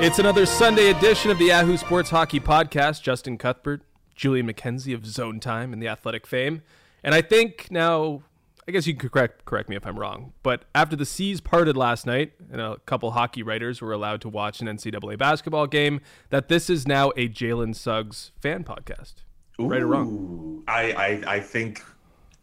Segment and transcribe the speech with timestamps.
[0.00, 3.02] It's another Sunday edition of the Yahoo Sports Hockey Podcast.
[3.02, 3.82] Justin Cuthbert,
[4.14, 6.62] Julian McKenzie of Zone Time and the Athletic fame.
[7.02, 8.22] And I think now
[8.66, 11.76] I guess you can correct correct me if I'm wrong, but after the seas parted
[11.76, 16.00] last night, and a couple hockey writers were allowed to watch an NCAA basketball game,
[16.30, 19.14] that this is now a Jalen Suggs fan podcast.
[19.60, 20.64] Ooh, right or wrong?
[20.66, 21.82] I, I I think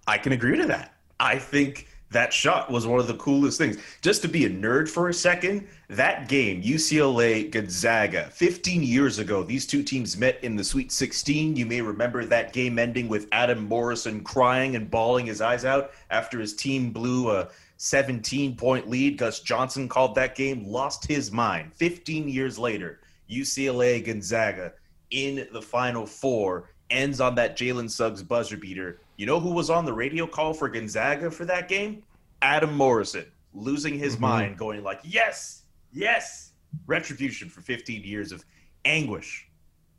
[0.08, 0.94] I can agree to that.
[1.20, 3.78] I think that shot was one of the coolest things.
[4.02, 9.44] Just to be a nerd for a second, that game, UCLA Gonzaga, 15 years ago,
[9.44, 11.56] these two teams met in the Sweet 16.
[11.56, 15.92] You may remember that game ending with Adam Morrison crying and bawling his eyes out
[16.09, 19.18] after his team blew a 17 point lead.
[19.18, 21.73] Gus Johnson called that game, lost his mind.
[21.73, 24.73] 15 years later, UCLA Gonzaga
[25.12, 29.00] in the Final Four ends on that Jalen Suggs buzzer beater.
[29.22, 32.02] You know who was on the radio call for Gonzaga for that game?
[32.42, 34.24] Adam Morrison, losing his mm-hmm.
[34.24, 35.62] mind, going like, "Yes,
[35.94, 36.54] yes!"
[36.88, 38.44] Retribution for 15 years of
[38.84, 39.48] anguish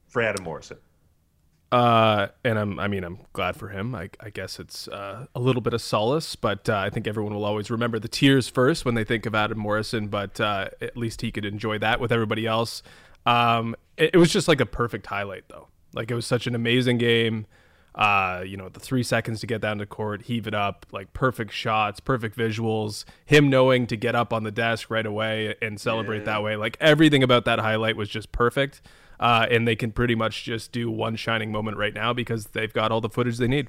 [0.09, 0.79] for Adam Morrison.
[1.71, 3.95] Uh, and I'm, I mean, I'm glad for him.
[3.95, 7.33] I, I guess it's uh, a little bit of solace, but uh, I think everyone
[7.33, 10.09] will always remember the tears first when they think of Adam Morrison.
[10.09, 12.83] But uh, at least he could enjoy that with everybody else.
[13.25, 15.69] Um, it, it was just like a perfect highlight, though.
[15.95, 17.47] Like it was such an amazing game.
[17.95, 21.13] Uh, you know, the three seconds to get down to court, heave it up, like
[21.13, 25.79] perfect shots, perfect visuals, him knowing to get up on the desk right away and
[25.79, 26.25] celebrate yeah.
[26.25, 26.57] that way.
[26.57, 28.81] Like everything about that highlight was just perfect.
[29.21, 32.73] Uh, and they can pretty much just do one shining moment right now because they've
[32.73, 33.69] got all the footage they need.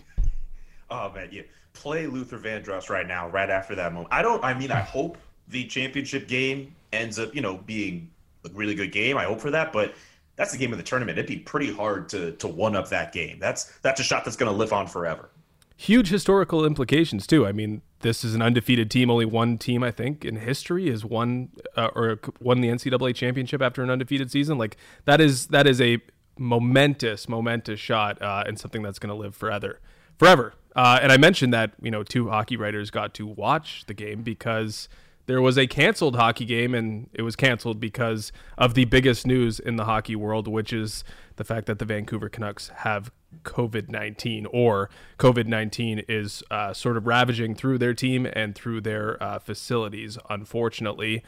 [0.89, 1.44] Oh man, yeah.
[1.73, 4.13] Play Luther Vandross right now, right after that moment.
[4.13, 5.17] I don't I mean I hope
[5.50, 8.09] the championship game ends up, you know, being
[8.45, 9.17] a really good game.
[9.17, 9.94] I hope for that, but
[10.35, 11.17] that's the game of the tournament.
[11.17, 13.39] It'd be pretty hard to to one up that game.
[13.39, 15.29] That's that's a shot that's going to live on forever.
[15.75, 17.45] Huge historical implications too.
[17.45, 19.09] I mean, this is an undefeated team.
[19.09, 23.61] Only one team, I think, in history has won uh, or won the NCAA championship
[23.61, 24.57] after an undefeated season.
[24.57, 25.99] Like that is that is a
[26.38, 29.79] momentous, momentous shot uh, and something that's going to live forever,
[30.17, 30.53] forever.
[30.75, 34.23] Uh, and I mentioned that you know two hockey writers got to watch the game
[34.23, 34.89] because
[35.25, 39.59] there was a canceled hockey game, and it was canceled because of the biggest news
[39.59, 41.03] in the hockey world, which is
[41.38, 43.11] the fact that the Vancouver Canucks have
[43.44, 48.81] COVID 19, or COVID 19 is uh, sort of ravaging through their team and through
[48.81, 51.23] their uh, facilities, unfortunately.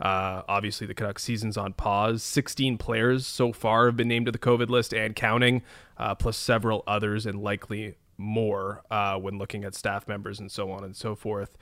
[0.00, 2.22] Uh, obviously, the Canucks season's on pause.
[2.22, 5.62] 16 players so far have been named to the COVID list and counting,
[5.98, 10.70] uh, plus several others, and likely more uh, when looking at staff members and so
[10.70, 11.58] on and so forth.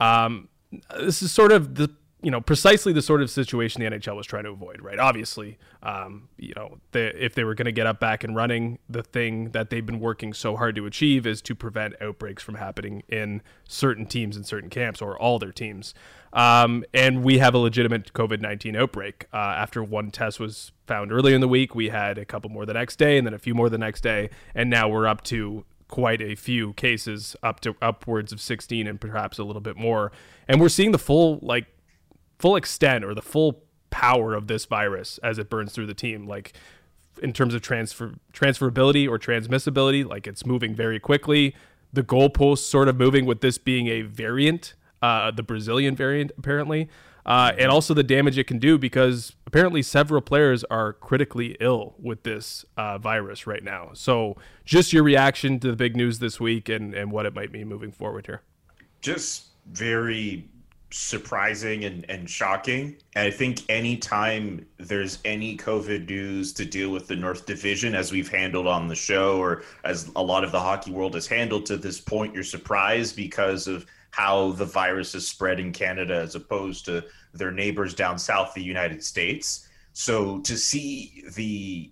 [0.00, 0.48] Um,
[0.96, 1.90] this is sort of the
[2.22, 4.98] you know precisely the sort of situation the NHL was trying to avoid, right?
[4.98, 9.02] Obviously, um, you know, if they were going to get up back and running, the
[9.02, 13.02] thing that they've been working so hard to achieve is to prevent outbreaks from happening
[13.08, 15.94] in certain teams and certain camps or all their teams.
[16.32, 19.26] Um, and we have a legitimate COVID nineteen outbreak.
[19.32, 22.64] Uh, after one test was found earlier in the week, we had a couple more
[22.64, 25.24] the next day, and then a few more the next day, and now we're up
[25.24, 29.76] to quite a few cases up to upwards of 16 and perhaps a little bit
[29.76, 30.10] more.
[30.48, 31.66] And we're seeing the full like
[32.38, 36.26] full extent or the full power of this virus as it burns through the team.
[36.26, 36.54] Like
[37.22, 41.54] in terms of transfer transferability or transmissibility like it's moving very quickly.
[41.92, 44.72] The goalposts sort of moving with this being a variant
[45.02, 46.88] uh, the brazilian variant apparently.
[47.26, 51.94] Uh, and also the damage it can do because apparently several players are critically ill
[52.00, 53.90] with this uh, virus right now.
[53.92, 54.34] So,
[54.64, 57.68] just your reaction to the big news this week and, and what it might mean
[57.68, 58.40] moving forward here.
[59.02, 60.48] Just very
[60.90, 62.96] surprising and, and shocking.
[63.14, 68.10] And I think anytime there's any COVID news to deal with the North Division, as
[68.10, 71.66] we've handled on the show, or as a lot of the hockey world has handled
[71.66, 76.34] to this point, you're surprised because of how the virus is spread in Canada as
[76.34, 79.68] opposed to their neighbors down south, the United States.
[79.92, 81.90] So to see the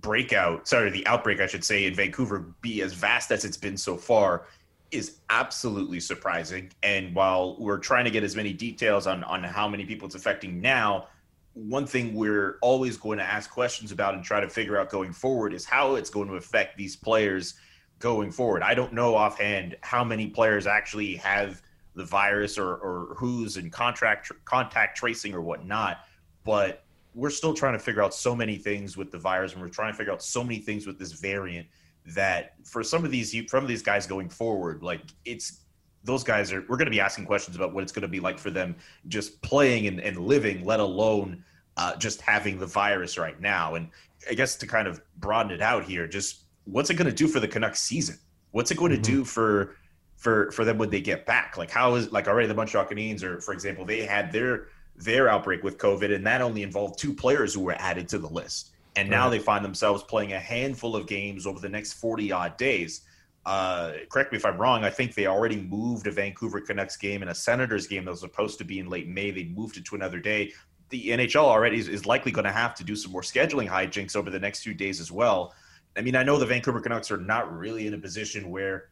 [0.00, 3.76] breakout, sorry, the outbreak, I should say, in Vancouver be as vast as it's been
[3.76, 4.46] so far
[4.90, 6.70] is absolutely surprising.
[6.82, 10.14] And while we're trying to get as many details on on how many people it's
[10.14, 11.08] affecting now,
[11.54, 15.12] one thing we're always going to ask questions about and try to figure out going
[15.12, 17.54] forward is how it's going to affect these players
[17.98, 18.62] going forward.
[18.62, 21.62] I don't know offhand how many players actually have
[21.94, 25.98] the virus or, or who's in contract contact tracing or whatnot,
[26.44, 29.68] but we're still trying to figure out so many things with the virus and we're
[29.68, 31.66] trying to figure out so many things with this variant
[32.06, 35.60] that for some of these of these guys going forward, like it's
[36.02, 38.20] those guys are we're going to be asking questions about what it's going to be
[38.20, 38.76] like for them
[39.08, 41.42] just playing and, and living, let alone
[41.76, 43.74] uh, just having the virus right now.
[43.74, 43.88] And
[44.28, 47.26] I guess to kind of broaden it out here, just what's it going to do
[47.26, 48.18] for the Canucks season?
[48.50, 49.02] What's it going mm-hmm.
[49.02, 49.76] to do for
[50.24, 51.56] for for them when they get back?
[51.56, 54.66] Like how is like already the Montreal Canadiens, or for example, they had their
[54.96, 58.28] their outbreak with COVID, and that only involved two players who were added to the
[58.28, 62.30] list and now they find themselves playing a handful of games over the next 40
[62.32, 63.02] odd days.
[63.44, 64.84] Uh, correct me if I'm wrong.
[64.84, 68.20] I think they already moved a Vancouver Canucks game and a Senators game that was
[68.20, 69.30] supposed to be in late May.
[69.30, 70.52] They moved it to another day.
[70.90, 74.16] The NHL already is, is likely going to have to do some more scheduling hijinks
[74.16, 75.52] over the next few days as well.
[75.96, 78.88] I mean, I know the Vancouver Canucks are not really in a position where,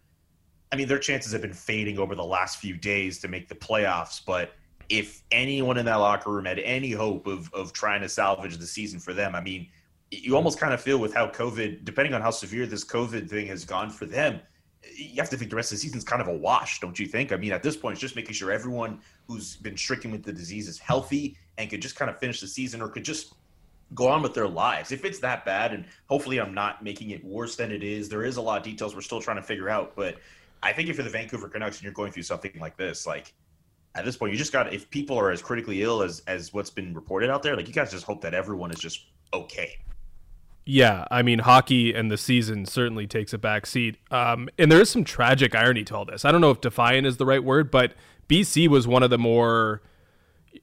[0.73, 3.55] I mean, their chances have been fading over the last few days to make the
[3.55, 4.55] playoffs, but
[4.89, 8.67] if anyone in that locker room had any hope of of trying to salvage the
[8.67, 9.69] season for them, I mean,
[10.11, 13.47] you almost kind of feel with how COVID, depending on how severe this COVID thing
[13.47, 14.41] has gone for them,
[14.95, 17.07] you have to think the rest of the season's kind of a wash, don't you
[17.07, 17.33] think?
[17.33, 20.33] I mean, at this point, it's just making sure everyone who's been stricken with the
[20.33, 23.35] disease is healthy and could just kind of finish the season or could just
[23.95, 24.91] go on with their lives.
[24.91, 28.25] If it's that bad, and hopefully I'm not making it worse than it is, there
[28.25, 29.95] is a lot of details we're still trying to figure out.
[29.95, 30.17] But
[30.63, 33.33] I think if you're the Vancouver Canucks and you're going through something like this, like
[33.95, 36.71] at this point, you just got if people are as critically ill as as what's
[36.71, 39.79] been reported out there, like you guys just hope that everyone is just okay.
[40.65, 43.97] Yeah, I mean, hockey and the season certainly takes a back seat.
[44.13, 46.25] Um, and there is some tragic irony to all this.
[46.25, 47.95] I don't know if defiant is the right word, but
[48.29, 49.83] BC was one of the more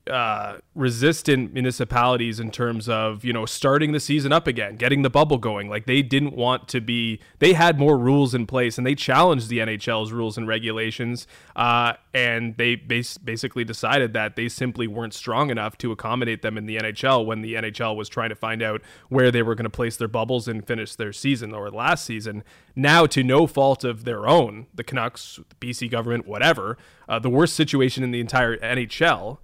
[0.10, 5.10] uh, resistant municipalities in terms of you know starting the season up again, getting the
[5.10, 5.70] bubble going.
[5.70, 7.20] Like they didn't want to be.
[7.40, 11.28] They had more rules in place, and they challenged the NHL's rules and regulations.
[11.56, 16.58] Uh, and they bas- basically decided that they simply weren't strong enough to accommodate them
[16.58, 19.66] in the NHL when the NHL was trying to find out where they were going
[19.66, 22.44] to place their bubbles and finish their season or last season.
[22.76, 26.78] Now, to no fault of their own, the Canucks, the BC government, whatever,
[27.08, 29.40] uh, the worst situation in the entire NHL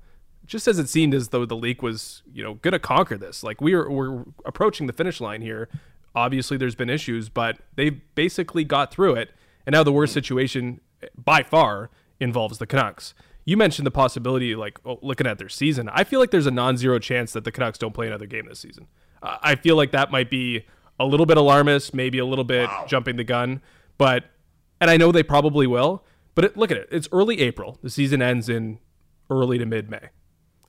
[0.45, 3.44] just as it seemed as though the league was, you know, going to conquer this.
[3.44, 5.69] Like we are, we're approaching the finish line here.
[6.13, 9.31] Obviously, there's been issues, but they basically got through it.
[9.65, 10.80] And now the worst situation,
[11.18, 11.89] by far,
[12.19, 13.13] involves the Canucks.
[13.44, 15.89] You mentioned the possibility, like oh, looking at their season.
[15.89, 18.59] I feel like there's a non-zero chance that the Canucks don't play another game this
[18.59, 18.88] season.
[19.21, 20.65] Uh, I feel like that might be
[21.00, 22.86] a little bit alarmist, maybe a little bit wow.
[22.88, 23.62] jumping the gun,
[23.97, 24.25] but
[24.80, 26.03] and I know they probably will.
[26.33, 27.77] But it, look at it; it's early April.
[27.81, 28.80] The season ends in
[29.30, 30.09] early to mid-May.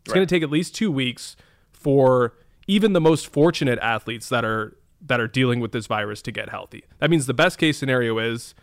[0.07, 0.19] It's right.
[0.19, 1.35] going to take at least two weeks
[1.73, 2.35] for
[2.69, 6.49] even the most fortunate athletes that are that are dealing with this virus to get
[6.49, 6.85] healthy.
[7.01, 8.55] That means the best case scenario is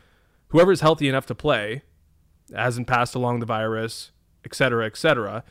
[0.47, 1.83] whoever's healthy enough to play,
[2.55, 4.11] hasn't passed along the virus,
[4.45, 5.43] et cetera, et cetera.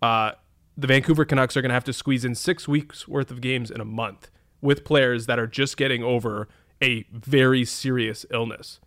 [0.00, 0.32] Uh,
[0.76, 3.72] the Vancouver Canucks are going to have to squeeze in six weeks worth of games
[3.72, 6.48] in a month with players that are just getting over
[6.80, 8.78] a very serious illness.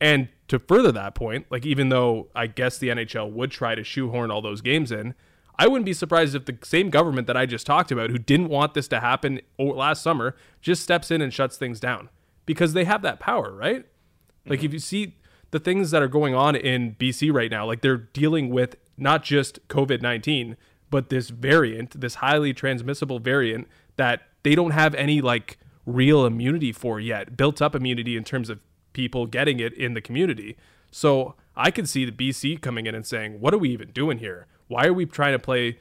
[0.00, 3.82] And to further that point, like even though I guess the NHL would try to
[3.82, 5.14] shoehorn all those games in,
[5.58, 8.48] I wouldn't be surprised if the same government that I just talked about, who didn't
[8.48, 12.08] want this to happen last summer, just steps in and shuts things down
[12.46, 13.84] because they have that power, right?
[13.84, 14.50] Mm-hmm.
[14.50, 15.16] Like if you see
[15.50, 19.22] the things that are going on in BC right now, like they're dealing with not
[19.22, 20.56] just COVID 19,
[20.90, 26.72] but this variant, this highly transmissible variant that they don't have any like real immunity
[26.72, 28.58] for yet, built up immunity in terms of
[28.92, 30.56] people getting it in the community.
[30.90, 34.18] So I could see the BC coming in and saying, what are we even doing
[34.18, 34.46] here?
[34.74, 35.78] Why are we trying to play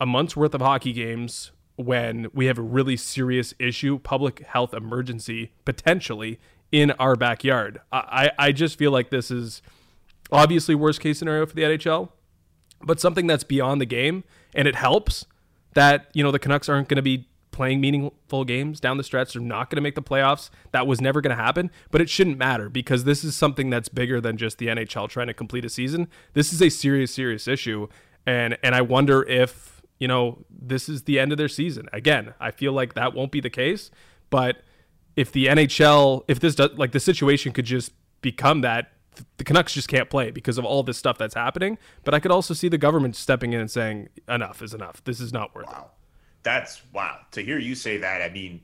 [0.00, 4.72] a month's worth of hockey games when we have a really serious issue, public health
[4.72, 6.40] emergency potentially
[6.72, 7.82] in our backyard?
[7.92, 9.60] I, I just feel like this is
[10.32, 12.12] obviously worst case scenario for the NHL,
[12.80, 15.26] but something that's beyond the game, and it helps
[15.74, 19.32] that you know the Canucks aren't going to be playing meaningful games down the stretch.
[19.32, 20.50] They're not going to make the playoffs.
[20.72, 23.88] That was never going to happen, but it shouldn't matter because this is something that's
[23.88, 26.08] bigger than just the NHL trying to complete a season.
[26.32, 27.86] This is a serious, serious issue.
[28.26, 31.88] And and I wonder if you know this is the end of their season.
[31.92, 33.90] Again, I feel like that won't be the case,
[34.30, 34.62] but
[35.16, 38.90] if the NHL, if this does, like the situation could just become that
[39.36, 41.78] the Canucks just can't play because of all this stuff that's happening.
[42.04, 45.02] But I could also see the government stepping in and saying, enough is enough.
[45.04, 45.86] This is not worth wow.
[45.86, 45.90] it.
[46.42, 47.18] That's wow.
[47.32, 48.60] To hear you say that, I mean,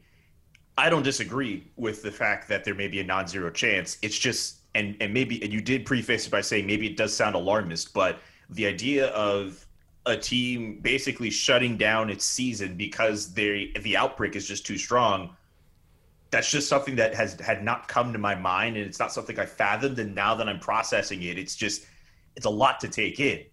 [0.76, 3.98] I don't disagree with the fact that there may be a non zero chance.
[4.02, 7.14] It's just, and, and maybe, and you did preface it by saying maybe it does
[7.14, 9.66] sound alarmist, but the idea of
[10.06, 15.36] a team basically shutting down its season because they the outbreak is just too strong
[16.30, 19.38] that's just something that has had not come to my mind and it's not something
[19.38, 21.86] i fathomed and now that i'm processing it it's just
[22.36, 23.44] it's a lot to take in.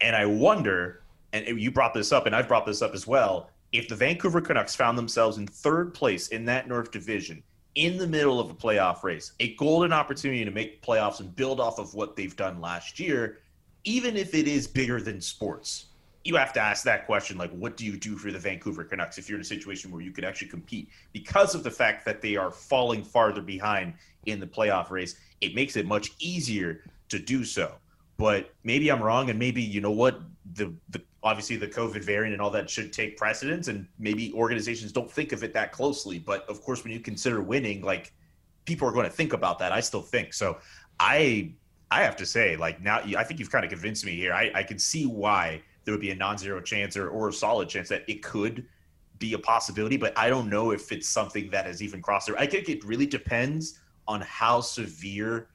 [0.00, 3.50] And i wonder and you brought this up and i've brought this up as well
[3.72, 7.42] if the vancouver canucks found themselves in third place in that north division
[7.74, 11.58] in the middle of a playoff race a golden opportunity to make playoffs and build
[11.58, 13.40] off of what they've done last year
[13.86, 15.86] even if it is bigger than sports
[16.26, 19.16] you have to ask that question like what do you do for the Vancouver Canucks
[19.16, 20.88] if you're in a situation where you could actually compete?
[21.12, 23.94] Because of the fact that they are falling farther behind
[24.26, 27.74] in the playoff race it makes it much easier to do so.
[28.16, 30.20] But maybe I'm wrong and maybe you know what
[30.54, 34.92] the the obviously the covid variant and all that should take precedence and maybe organizations
[34.92, 36.18] don't think of it that closely.
[36.18, 38.12] But of course when you consider winning like
[38.64, 40.34] people are going to think about that I still think.
[40.34, 40.58] So
[40.98, 41.52] I
[41.90, 44.50] I have to say like now I think you've kind of convinced me here I
[44.54, 47.88] I can see why there would be a non-zero chance or, or a solid chance
[47.88, 48.66] that it could
[49.18, 52.38] be a possibility, but I don't know if it's something that has even crossed there.
[52.38, 55.48] I think it really depends on how severe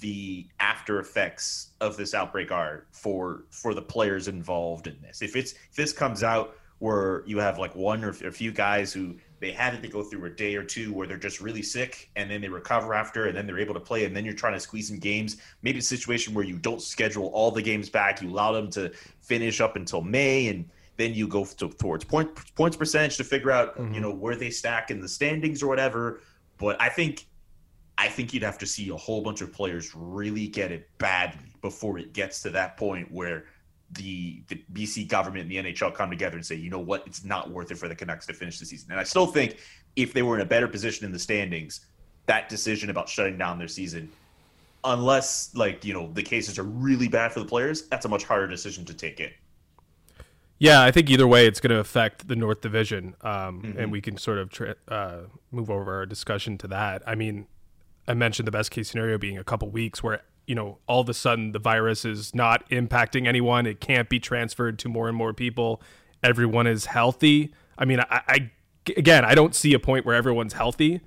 [0.00, 5.20] the after effects of this outbreak are for for the players involved in this.
[5.20, 8.92] If it's if this comes out where you have like one or a few guys
[8.92, 11.62] who they had it to go through a day or two where they're just really
[11.62, 14.34] sick and then they recover after and then they're able to play and then you're
[14.34, 15.36] trying to squeeze some games.
[15.62, 18.20] Maybe a situation where you don't schedule all the games back.
[18.20, 22.34] You allow them to finish up until may and then you go to, towards point,
[22.56, 23.94] points percentage to figure out mm-hmm.
[23.94, 26.20] you know where they stack in the standings or whatever.
[26.58, 27.26] But i think
[27.96, 31.54] i think you'd have to see a whole bunch of players really get it badly
[31.60, 33.44] before it gets to that point where
[33.92, 37.24] the the BC government and the NHL come together and say, you know what, it's
[37.24, 38.90] not worth it for the Canucks to finish the season.
[38.90, 39.58] And I still think
[39.96, 41.86] if they were in a better position in the standings,
[42.26, 44.10] that decision about shutting down their season,
[44.84, 48.24] unless like you know the cases are really bad for the players, that's a much
[48.24, 49.30] harder decision to take in.
[50.58, 53.78] Yeah, I think either way, it's going to affect the North Division, um, mm-hmm.
[53.78, 57.02] and we can sort of tra- uh, move over our discussion to that.
[57.04, 57.48] I mean,
[58.06, 61.08] I mentioned the best case scenario being a couple weeks where you know, all of
[61.08, 63.66] a sudden the virus is not impacting anyone.
[63.66, 65.82] It can't be transferred to more and more people.
[66.22, 67.52] Everyone is healthy.
[67.78, 68.50] I mean, I, I
[68.96, 71.00] again, I don't see a point where everyone's healthy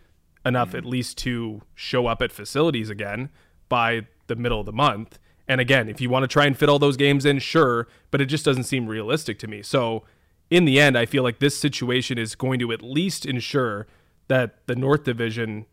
[0.45, 0.77] enough mm-hmm.
[0.77, 3.29] at least to show up at facilities again
[3.67, 5.19] by the middle of the month.
[5.47, 8.21] And again, if you want to try and fit all those games in, sure, but
[8.21, 9.61] it just doesn't seem realistic to me.
[9.61, 10.03] So,
[10.49, 13.87] in the end, I feel like this situation is going to at least ensure
[14.27, 15.65] that the North Division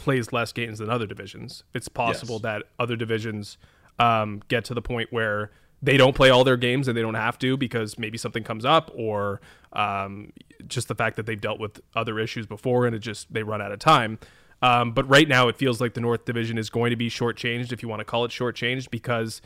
[0.00, 1.62] plays less games than other divisions.
[1.74, 2.42] It's possible yes.
[2.42, 3.58] that other divisions
[3.98, 5.50] um, get to the point where
[5.82, 8.64] they don't play all their games and they don't have to because maybe something comes
[8.64, 9.40] up or
[9.72, 10.32] um,
[10.66, 13.62] just the fact that they've dealt with other issues before and it just they run
[13.62, 14.18] out of time.
[14.62, 17.72] Um, but right now, it feels like the North Division is going to be shortchanged,
[17.72, 19.40] if you want to call it shortchanged, because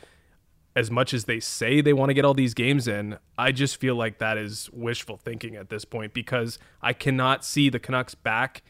[0.75, 3.77] as much as they say they want to get all these games in, I just
[3.77, 8.13] feel like that is wishful thinking at this point because I cannot see the Canucks
[8.13, 8.61] back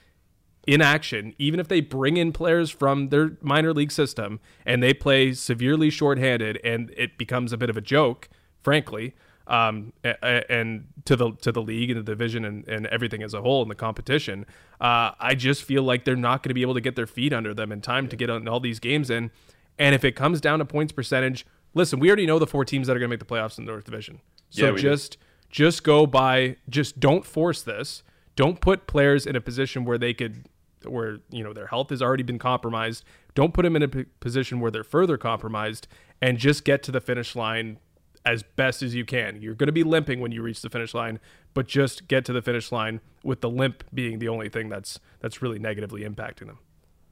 [0.68, 4.94] in action, even if they bring in players from their minor league system and they
[4.94, 8.30] play severely shorthanded and it becomes a bit of a joke,
[8.64, 9.14] frankly,
[9.48, 13.42] um, and to the to the league and the division and, and everything as a
[13.42, 14.46] whole in the competition,
[14.82, 17.32] uh, I just feel like they're not going to be able to get their feet
[17.32, 19.30] under them in time to get all these games in.
[19.78, 22.88] And if it comes down to points percentage, listen, we already know the four teams
[22.88, 24.22] that are going to make the playoffs in the North Division.
[24.50, 25.18] So yeah, just do.
[25.52, 28.02] just go by, just don't force this.
[28.36, 30.50] Don't put players in a position where they could
[30.92, 33.04] where you know their health has already been compromised.
[33.34, 35.88] Don't put them in a p- position where they're further compromised,
[36.22, 37.80] and just get to the finish line
[38.26, 39.42] as best as you can.
[39.42, 41.20] You're going to be limping when you reach the finish line,
[41.54, 45.00] but just get to the finish line with the limp being the only thing that's
[45.20, 46.60] that's really negatively impacting them.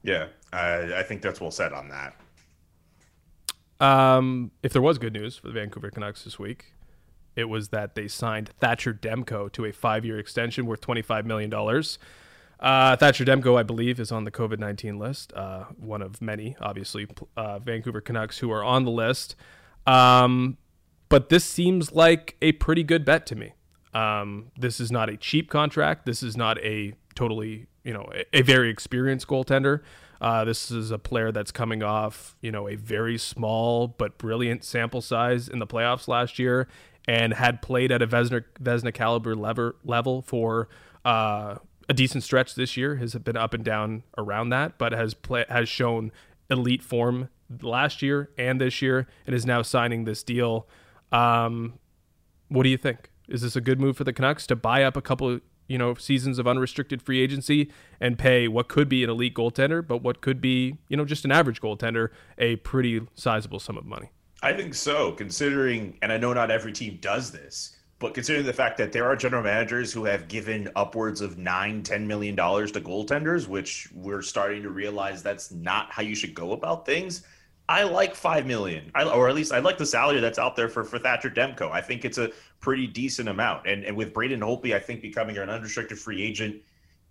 [0.01, 2.15] Yeah, I, I think that's well said on that.
[3.79, 6.73] Um, if there was good news for the Vancouver Canucks this week,
[7.35, 11.99] it was that they signed Thatcher Demko to a five-year extension worth twenty-five million dollars.
[12.63, 16.55] Uh, Thatcher Demko, I believe, is on the COVID 19 list, uh, one of many,
[16.61, 17.05] obviously,
[17.35, 19.35] uh, Vancouver Canucks who are on the list.
[19.85, 20.57] Um,
[21.09, 23.51] but this seems like a pretty good bet to me.
[23.93, 26.05] Um, this is not a cheap contract.
[26.05, 29.81] This is not a totally, you know, a, a very experienced goaltender.
[30.21, 34.63] Uh, this is a player that's coming off, you know, a very small but brilliant
[34.63, 36.69] sample size in the playoffs last year,
[37.09, 40.69] and had played at a Vesna, Vezina caliber lever, level for
[41.03, 41.55] uh,
[41.89, 42.95] a decent stretch this year.
[42.97, 46.11] Has been up and down around that, but has play, has shown
[46.49, 47.29] elite form
[47.61, 50.67] last year and this year, and is now signing this deal.
[51.11, 51.79] Um,
[52.49, 53.09] what do you think?
[53.27, 55.93] Is this a good move for the Canucks to buy up a couple, you know,
[55.95, 60.21] seasons of unrestricted free agency and pay what could be an elite goaltender, but what
[60.21, 64.11] could be, you know, just an average goaltender, a pretty sizable sum of money?
[64.41, 68.51] I think so, considering, and I know not every team does this, but considering the
[68.51, 72.69] fact that there are general managers who have given upwards of nine, ten million dollars
[72.73, 77.23] to goaltenders, which we're starting to realize that's not how you should go about things.
[77.69, 80.67] I like five million, I, or at least I like the salary that's out there
[80.67, 81.71] for for Thatcher Demko.
[81.71, 82.29] I think it's a
[82.59, 86.57] pretty decent amount, and and with Braden Holtby, I think becoming an unrestricted free agent,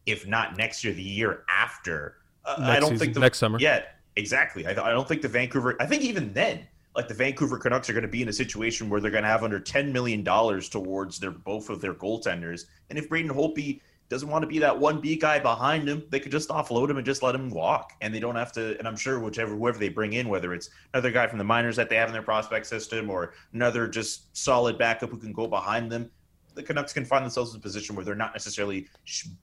[0.05, 2.17] if not next year, the year after.
[2.45, 3.59] Uh, I don't season, think the, next summer.
[3.59, 3.85] Yeah,
[4.17, 4.67] exactly.
[4.67, 5.75] I, I don't think the Vancouver.
[5.81, 8.89] I think even then, like the Vancouver Canucks are going to be in a situation
[8.89, 12.67] where they're going to have under ten million dollars towards their both of their goaltenders,
[12.91, 16.21] and if Braden Holtby doesn't want to be that one B guy behind him, they
[16.21, 18.77] could just offload him and just let him walk, and they don't have to.
[18.79, 21.77] And I'm sure whichever whoever they bring in, whether it's another guy from the minors
[21.77, 25.47] that they have in their prospect system or another just solid backup who can go
[25.47, 26.11] behind them,
[26.55, 28.89] the Canucks can find themselves in a position where they're not necessarily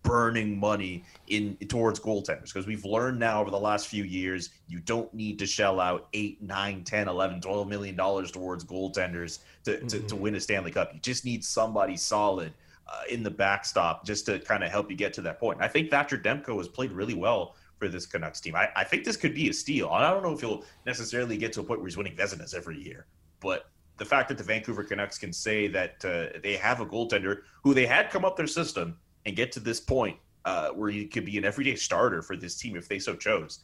[0.03, 4.79] burning money in towards goaltenders because we've learned now over the last few years you
[4.79, 9.71] don't need to shell out 8 9 10 11 12 million dollars towards goaltenders to,
[9.71, 9.87] mm-hmm.
[9.87, 12.53] to, to, win a stanley cup you just need somebody solid
[12.87, 15.67] uh, in the backstop just to kind of help you get to that point i
[15.67, 18.55] think thatcher demko has played really well for this Canucks team.
[18.55, 19.87] I, I think this could be a steal.
[19.87, 22.77] I don't know if he'll necessarily get to a point where he's winning Vezinas every
[22.77, 23.05] year,
[23.39, 27.41] but the fact that the Vancouver Canucks can say that uh, they have a goaltender
[27.63, 31.05] who they had come up their system and get to this point uh, where he
[31.05, 33.59] could be an everyday starter for this team if they so chose,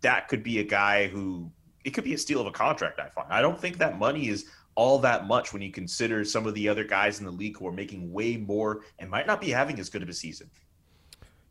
[0.00, 1.50] that could be a guy who
[1.84, 3.00] it could be a steal of a contract.
[3.00, 6.46] I find I don't think that money is all that much when you consider some
[6.46, 9.40] of the other guys in the league who are making way more and might not
[9.40, 10.48] be having as good of a season.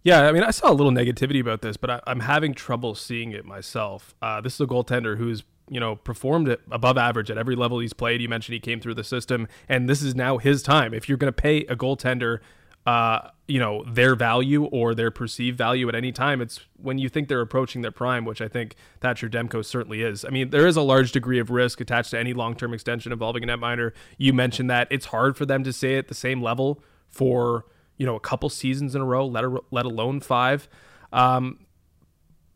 [0.04, 2.96] Yeah, I mean, I saw a little negativity about this, but I, am having trouble
[2.96, 4.16] seeing it myself.
[4.22, 7.94] Uh, this is a goaltender who's you know, performed above average at every level he's
[7.94, 8.22] played.
[8.22, 10.94] You mentioned he came through the system, and this is now his time.
[10.94, 12.40] If you're going to pay a goaltender,
[12.86, 17.10] uh, you know, their value or their perceived value at any time, it's when you
[17.10, 20.26] think they're approaching their prime, which I think Thatcher Demko certainly is.
[20.26, 23.44] I mean, there is a large degree of risk attached to any long-term extension involving
[23.44, 23.92] a netminder.
[24.18, 27.66] You mentioned that it's hard for them to stay at the same level for
[27.98, 30.68] you know a couple seasons in a row, let let alone five.
[31.12, 31.66] Um,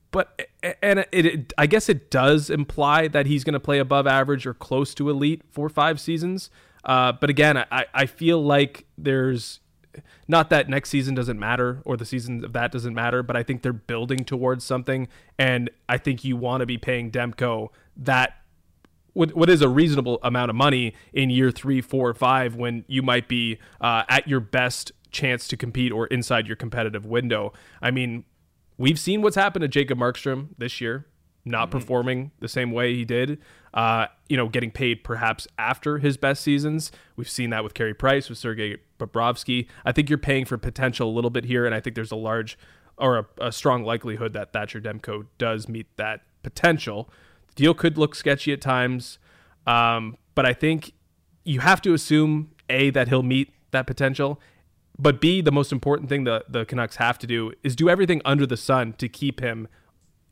[0.10, 0.48] but
[0.82, 4.45] and it, it, I guess it does imply that he's going to play above average
[4.45, 6.49] or close to elite for five seasons.
[6.86, 9.60] Uh, but again, I, I feel like there's
[10.28, 13.43] not that next season doesn't matter or the season of that doesn't matter, but I
[13.43, 18.38] think they're building towards something, and I think you want to be paying Demko that
[19.13, 23.04] what, what is a reasonable amount of money in year three, four, five when you
[23.04, 27.54] might be uh, at your best chance to compete or inside your competitive window.
[27.82, 28.26] I mean,
[28.78, 31.06] We've seen what's happened to Jacob Markstrom this year,
[31.46, 31.80] not mm-hmm.
[31.80, 33.40] performing the same way he did.
[33.74, 36.92] Uh, you know, getting paid perhaps after his best seasons.
[37.16, 39.68] We've seen that with Carey Price, with Sergei Bobrovsky.
[39.84, 42.16] I think you're paying for potential a little bit here, and I think there's a
[42.16, 42.58] large
[42.98, 47.10] or a, a strong likelihood that Thatcher Demko does meet that potential.
[47.50, 49.18] The deal could look sketchy at times,
[49.66, 50.94] um, but I think
[51.44, 54.40] you have to assume a that he'll meet that potential,
[55.04, 58.22] but B, the most important thing the, the Canucks have to do is do everything
[58.24, 59.68] under the sun to keep him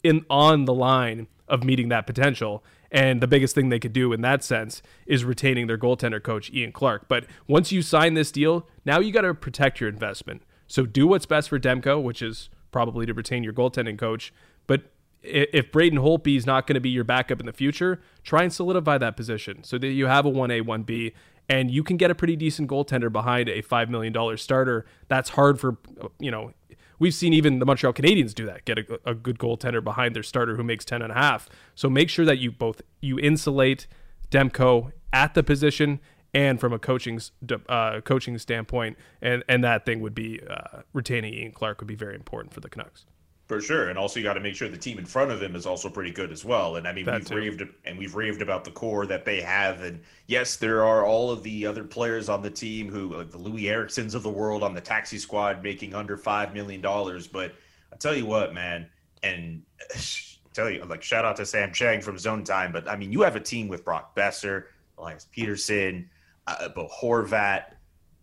[0.02, 2.64] in on the line of meeting that potential.
[2.90, 6.50] And the biggest thing they could do in that sense is retaining their goaltender coach,
[6.52, 7.10] Ian Clark.
[7.10, 10.44] But once you sign this deal, now you got to protect your investment.
[10.68, 14.34] So do what's best for Demko, which is probably to retain your goaltending coach.
[14.68, 14.84] But
[15.22, 18.52] if Braden Holtby is not going to be your backup in the future, try and
[18.52, 21.14] solidify that position so that you have a 1A, 1B,
[21.52, 24.86] and you can get a pretty decent goaltender behind a $5 million starter.
[25.10, 25.78] That's hard for,
[26.18, 26.54] you know,
[26.98, 30.24] we've seen even the Montreal Canadiens do that, get a, a, good goaltender behind their
[30.24, 31.50] starter who makes 10 and a half.
[31.76, 33.86] So make sure that you both, you insulate
[34.30, 36.00] Demko at the position
[36.34, 37.20] and from a coaching
[37.68, 41.96] uh, coaching standpoint, and, and that thing would be uh, retaining Ian Clark would be
[41.96, 43.06] very important for the Canucks.
[43.52, 45.58] For sure, and also you got to make sure the team in front of him
[45.58, 46.78] is also pretty good as well.
[46.78, 47.36] And I mean, that we've too.
[47.36, 49.82] raved and we've raved about the core that they have.
[49.82, 53.38] And yes, there are all of the other players on the team who, like the
[53.38, 57.28] Louis Erikssons of the world on the taxi squad, making under five million dollars.
[57.28, 57.54] But
[57.92, 58.88] I tell you what, man,
[59.22, 59.64] and
[60.54, 62.72] tell you like shout out to Sam Chang from Zone Time.
[62.72, 66.08] But I mean, you have a team with Brock Boeser, Elias Pettersson,
[66.48, 67.74] uh, Bo Horvat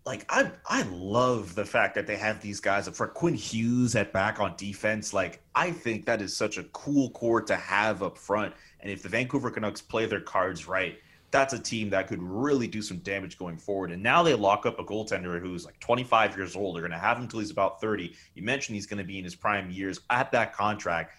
[0.08, 4.10] like I I love the fact that they have these guys for Quinn Hughes at
[4.10, 5.12] back on defense.
[5.12, 8.54] Like I think that is such a cool core to have up front.
[8.80, 10.98] And if the Vancouver Canucks play their cards right,
[11.30, 13.92] that's a team that could really do some damage going forward.
[13.92, 16.74] And now they lock up a goaltender who's like 25 years old.
[16.74, 18.14] They're going to have him until he's about 30.
[18.34, 21.12] You mentioned he's going to be in his prime years at that contract.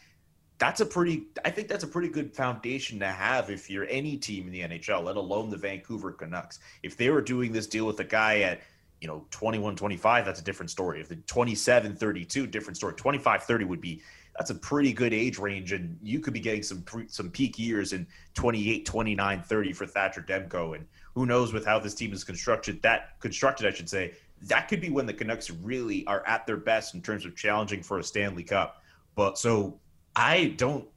[0.58, 4.18] That's a pretty, I think that's a pretty good foundation to have if you're any
[4.18, 6.58] team in the NHL, let alone the Vancouver Canucks.
[6.82, 8.62] If they were doing this deal with a guy at,
[9.02, 11.00] you know, 21, 25, that's a different story.
[11.00, 12.94] If the 27, 32, different story.
[12.94, 14.02] 25, 30 would be
[14.38, 17.60] that's a pretty good age range and you could be getting some pre, some peak
[17.60, 22.14] years in 28 29 30 for Thatcher Demko and who knows with how this team
[22.14, 26.26] is constructed that constructed I should say that could be when the Canucks really are
[26.26, 28.82] at their best in terms of challenging for a Stanley Cup
[29.16, 29.78] but so
[30.16, 30.88] I don't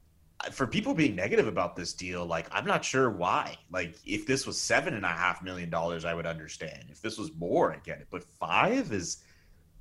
[0.51, 3.57] for people being negative about this deal, like I'm not sure why.
[3.71, 6.85] Like if this was seven and a half million dollars, I would understand.
[6.89, 8.07] If this was more, I get it.
[8.09, 9.23] But five is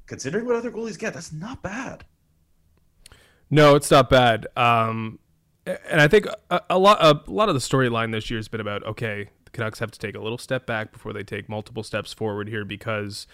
[0.07, 2.05] considering what other goalies get, that's not bad.
[3.51, 4.47] No, it's not bad.
[4.57, 5.19] Um,
[5.67, 8.61] and I think a, a lot a lot of the storyline this year has been
[8.61, 11.83] about okay, the Canucks have to take a little step back before they take multiple
[11.83, 13.27] steps forward here because,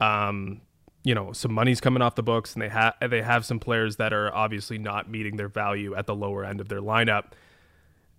[0.00, 0.60] um,
[1.08, 3.96] you know, some money's coming off the books and they have they have some players
[3.96, 7.32] that are obviously not meeting their value at the lower end of their lineup.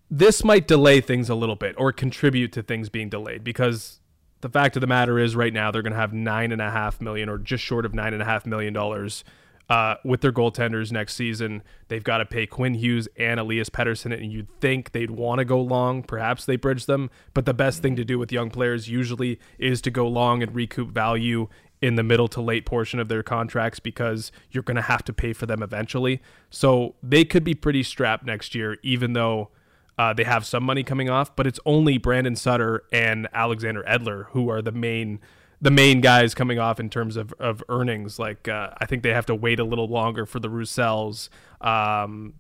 [0.10, 4.00] This might delay things a little bit or contribute to things being delayed because
[4.42, 6.72] the fact of the matter is right now they're going to have nine and a
[6.72, 9.24] half million or just short of nine and a half million dollars
[9.70, 11.62] uh, with their goaltenders next season.
[11.90, 15.46] They've got to pay Quinn Hughes and Elias Pettersson, and you'd think they'd want to
[15.46, 16.02] go long.
[16.02, 19.80] Perhaps they bridge them, but the best thing to do with young players usually is
[19.82, 21.48] to go long and recoup value
[21.82, 25.14] in the middle to late portion of their contracts because you're going to have to
[25.14, 26.22] pay for them eventually.
[26.50, 29.50] So they could be pretty strapped next year, even though.
[29.98, 34.28] Uh, they have some money coming off, but it's only Brandon Sutter and Alexander Edler
[34.28, 35.20] who are the main
[35.62, 38.18] the main guys coming off in terms of, of earnings.
[38.18, 41.30] Like uh, I think they have to wait a little longer for the Roussels.
[41.62, 42.34] Um,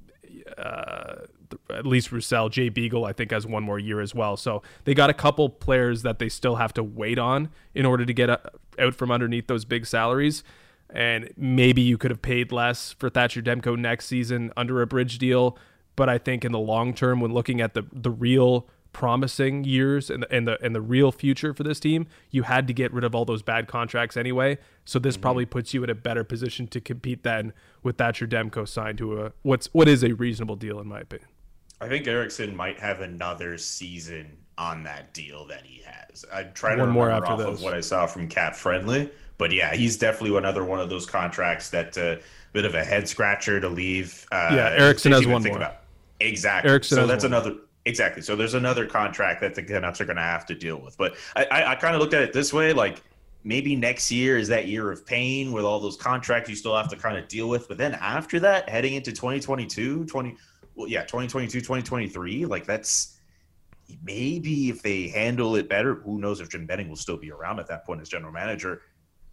[0.58, 1.26] uh,
[1.70, 4.38] at least Roussel, Jay Beagle, I think has one more year as well.
[4.38, 8.06] So they got a couple players that they still have to wait on in order
[8.06, 10.44] to get out from underneath those big salaries.
[10.90, 15.20] And maybe you could have paid less for Thatcher Demko next season under a bridge
[15.20, 15.58] deal.
[15.96, 20.10] But I think in the long term, when looking at the the real promising years
[20.10, 22.94] and the, and the and the real future for this team, you had to get
[22.94, 24.58] rid of all those bad contracts anyway.
[24.86, 25.22] So this mm-hmm.
[25.22, 29.22] probably puts you in a better position to compete then with Thatcher Demko signed to
[29.22, 31.30] a what's what is a reasonable deal in my opinion.
[31.82, 36.26] I think Eriksson might have another season on that deal that he has.
[36.34, 39.54] I try to one more after off of what I saw from Cap Friendly, but
[39.54, 42.18] yeah, he's definitely another one of those contracts that uh,
[42.52, 44.26] bit of a head scratcher to leave.
[44.32, 45.58] Uh, yeah, Eriksson has one more.
[45.58, 45.78] About.
[46.20, 46.70] Exactly.
[46.70, 47.56] Eriksson so that's another.
[47.90, 48.22] Exactly.
[48.22, 50.96] So there's another contract that the Canucks are going to have to deal with.
[50.96, 53.02] But I, I, I kind of looked at it this way: like
[53.44, 56.88] maybe next year is that year of pain with all those contracts you still have
[56.90, 57.68] to kind of deal with.
[57.68, 60.38] But then after that, heading into 2022, 20,
[60.76, 63.20] well, yeah, 2022, 2023, like that's
[64.04, 65.96] maybe if they handle it better.
[65.96, 68.84] Who knows if Jim Benning will still be around at that point as general manager?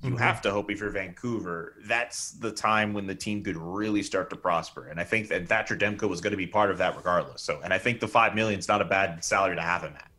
[0.02, 0.18] You mm-hmm.
[0.18, 4.28] have to hope if you're Vancouver, that's the time when the team could really start
[4.30, 4.88] to prosper.
[4.88, 7.42] And I think that Thatcher Demko was going to be part of that regardless.
[7.42, 9.94] So, and I think the five million is not a bad salary to have him
[9.94, 10.10] at.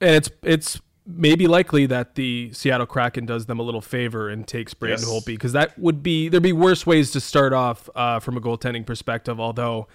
[0.00, 4.46] And it's it's maybe likely that the Seattle Kraken does them a little favor and
[4.46, 5.08] takes Braden yes.
[5.08, 8.40] Holtby because that would be there'd be worse ways to start off uh, from a
[8.40, 9.38] goaltending perspective.
[9.38, 9.86] Although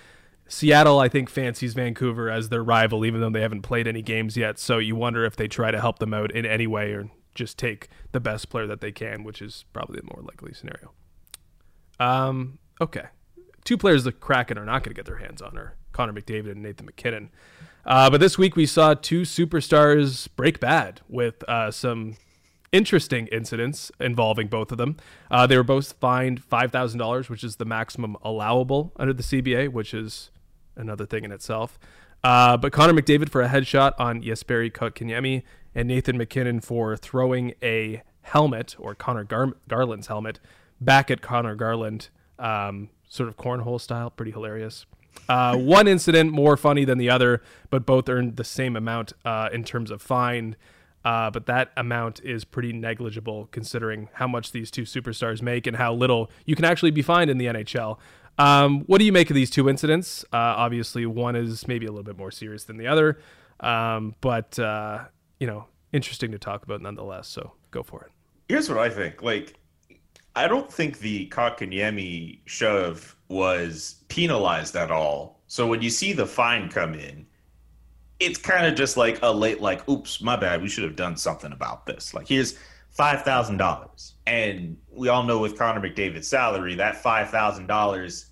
[0.47, 4.37] Seattle, I think, fancies Vancouver as their rival, even though they haven't played any games
[4.37, 4.57] yet.
[4.59, 7.57] So you wonder if they try to help them out in any way or just
[7.57, 10.91] take the best player that they can, which is probably the more likely scenario.
[11.99, 13.05] Um, okay.
[13.65, 16.51] Two players the Kraken are not going to get their hands on are Connor McDavid
[16.51, 17.31] and Nathan MacKinnon.
[17.85, 22.17] Uh, but this week we saw two superstars break bad with uh, some
[22.71, 24.97] interesting incidents involving both of them.
[25.31, 29.93] Uh, they were both fined $5,000, which is the maximum allowable under the CBA, which
[29.93, 30.29] is
[30.75, 31.79] another thing in itself.
[32.23, 37.53] Uh, but Connor McDavid for a headshot on Jesperi Kotkaniemi and Nathan MacKinnon for throwing
[37.61, 40.39] a helmet or Conor Gar- Garland's helmet
[40.79, 44.09] back at Conor Garland, um, sort of cornhole style.
[44.09, 44.85] Pretty hilarious.
[45.27, 49.49] Uh, one incident more funny than the other, but both earned the same amount uh,
[49.51, 50.55] in terms of fine.
[51.05, 55.77] Uh, but that amount is pretty negligible considering how much these two superstars make and
[55.77, 57.97] how little you can actually be fined in the NHL.
[58.37, 60.23] Um, what do you make of these two incidents?
[60.31, 63.19] Uh, obviously, one is maybe a little bit more serious than the other,
[63.59, 65.05] um, but uh,
[65.39, 67.27] you know, interesting to talk about nonetheless.
[67.27, 68.11] So go for it.
[68.47, 69.21] Here's what I think.
[69.21, 69.55] Like,
[70.35, 75.41] I don't think the Kotkaniemi shove was penalized at all.
[75.47, 77.25] So when you see the fine come in,
[78.19, 80.61] it's kind of just like a late, like, oops, my bad.
[80.61, 82.13] We should have done something about this.
[82.13, 82.57] Like, here's
[82.89, 84.15] five thousand dollars.
[84.27, 88.31] And we all know with Connor McDavid's salary, that five thousand dollars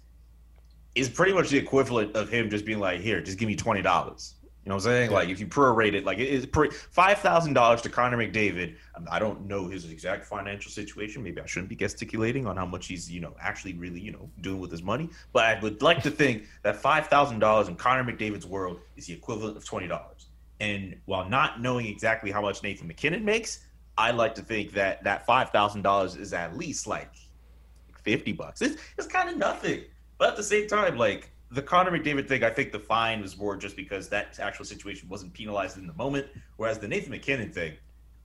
[0.96, 3.82] is pretty much the equivalent of him just being like, "Here, just give me twenty
[3.82, 4.36] dollars."
[4.68, 5.12] You know what I'm saying?
[5.12, 6.46] Like if you prorate it, like it's
[6.92, 8.76] five thousand dollars to Connor McDavid.
[8.96, 11.24] Um, I don't know his exact financial situation.
[11.24, 14.30] Maybe I shouldn't be gesticulating on how much he's, you know, actually really, you know,
[14.42, 15.10] doing with his money.
[15.32, 19.06] But I would like to think that five thousand dollars in Connor McDavid's world is
[19.06, 20.26] the equivalent of twenty dollars.
[20.60, 23.64] And while not knowing exactly how much Nathan MacKinnon makes,
[23.98, 27.14] I like to think that that five thousand dollars is at least like
[28.04, 28.62] fifty bucks.
[28.62, 29.86] It's, it's kind of nothing,
[30.18, 33.38] but at the same time, like the Connor McDavid thing, I think the fine was
[33.38, 36.28] more just because that actual situation wasn't penalized in the moment.
[36.58, 37.74] Whereas the Nathan MacKinnon thing,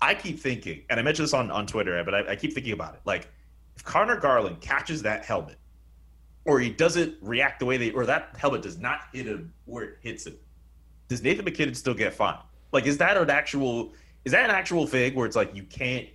[0.00, 2.72] I keep thinking, and I mentioned this on, on Twitter, but I, I keep thinking
[2.72, 3.00] about it.
[3.04, 3.28] Like,
[3.76, 5.56] if Conor Garland catches that helmet,
[6.44, 9.84] or he doesn't react the way they, or that helmet does not hit him where
[9.84, 10.36] it hits him,
[11.06, 12.42] does Nathan MacKinnon still get fined?
[12.72, 13.92] Like, is that an actual,
[14.24, 16.08] is that an actual thing where it's like you can't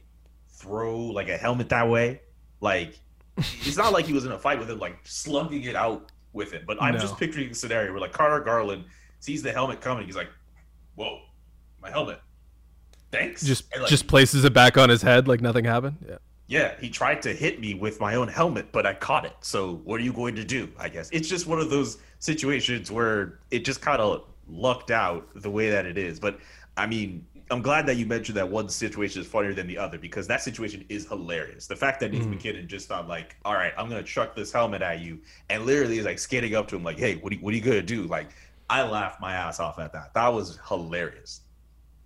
[0.49, 2.21] throw like a helmet that way?
[2.59, 2.99] Like,
[3.37, 6.53] it's not like he was in a fight with him, like slugging it out with
[6.53, 6.65] it.
[6.65, 6.99] But I'm no.
[6.99, 8.85] just picturing the scenario where like Carter Garland
[9.19, 10.05] sees the helmet coming.
[10.05, 10.29] He's like,
[10.95, 11.19] "Whoa,
[11.81, 12.21] my helmet!
[13.11, 15.97] Thanks." Just like, just places it back on his head like nothing happened.
[16.07, 16.17] Yeah.
[16.49, 19.35] Yeah, he tried to hit me with my own helmet, but I caught it.
[19.41, 20.69] So what are you going to do?
[20.79, 25.27] I guess it's just one of those situations where it just kind of lucked out
[25.35, 26.21] the way that it is.
[26.21, 26.39] But
[26.77, 29.97] I mean, I'm glad that you mentioned that one situation is funnier than the other
[29.97, 31.67] because that situation is hilarious.
[31.67, 32.31] The fact that Nathan mm.
[32.31, 35.97] MacKinnon just thought like, "All right, I'm gonna chuck this helmet at you," and literally
[35.97, 37.81] is like skating up to him like, "Hey, what are you, what are you gonna
[37.81, 38.29] do?" Like,
[38.69, 40.13] I laughed my ass off at that.
[40.13, 41.41] That was hilarious.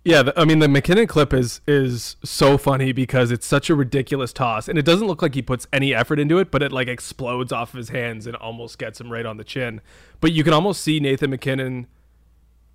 [0.04, 4.32] Yeah, I mean the MacKinnon clip is is so funny because it's such a ridiculous
[4.32, 6.88] toss, and it doesn't look like he puts any effort into it, but it like
[6.88, 9.80] explodes off of his hands and almost gets him right on the chin.
[10.20, 11.86] But you can almost see Nathan MacKinnon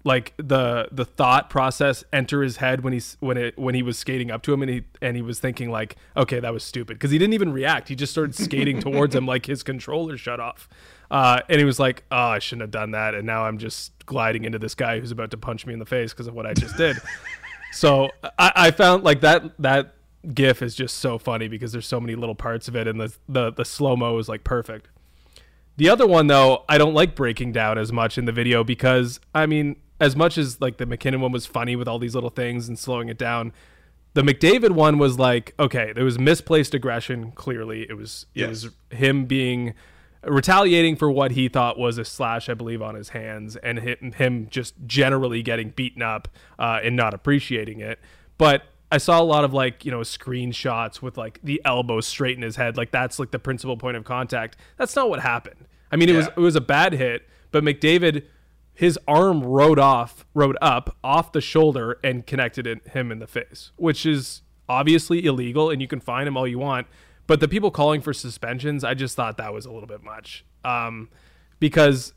[0.08, 4.00] like the the thought process enter his head when he's when it when he was
[4.00, 6.96] skating up to him and he and he was thinking like okay that was stupid.
[6.96, 7.90] Because he didn't even react.
[7.90, 10.70] He just started skating towards him like his controller shut off.
[11.12, 13.14] Uh, and he was like oh I shouldn't have done that.
[13.14, 15.86] And now I'm just gliding into this guy who's about to punch me in the
[15.86, 16.98] face because of what I just did.
[17.74, 19.96] So I, I found like that that
[20.34, 23.14] gif is just so funny because there's so many little parts of it and the
[23.28, 24.88] the, the slow mo is like perfect.
[25.76, 29.20] The other one though I don't like breaking down as much in the video because
[29.36, 32.30] I mean as much as like the MacKinnon one was funny with all these little
[32.30, 33.54] things and slowing it down,
[34.14, 37.32] the McDavid one was like, okay, there was misplaced aggression.
[37.34, 38.46] Clearly, it was yes.
[38.46, 39.74] it was him being
[40.24, 44.14] retaliating for what he thought was a slash, I believe, on his hands, and him,
[44.14, 48.00] him just generally getting beaten up uh, and not appreciating it.
[48.38, 52.38] But I saw a lot of like you know screenshots with like the elbow straight
[52.38, 54.58] in his head, like that's like the principal point of contact.
[54.78, 55.66] That's not what happened.
[55.92, 56.18] I mean, it yeah.
[56.20, 58.26] was it was a bad hit, but McDavid
[58.78, 63.72] his arm rode off, rode up off the shoulder and connected him in the face,
[63.76, 66.86] which is obviously illegal and you can find him all you want.
[67.26, 70.46] But the people calling for suspensions, I just thought that was a little bit much.
[70.64, 71.10] Um,
[71.60, 72.14] because,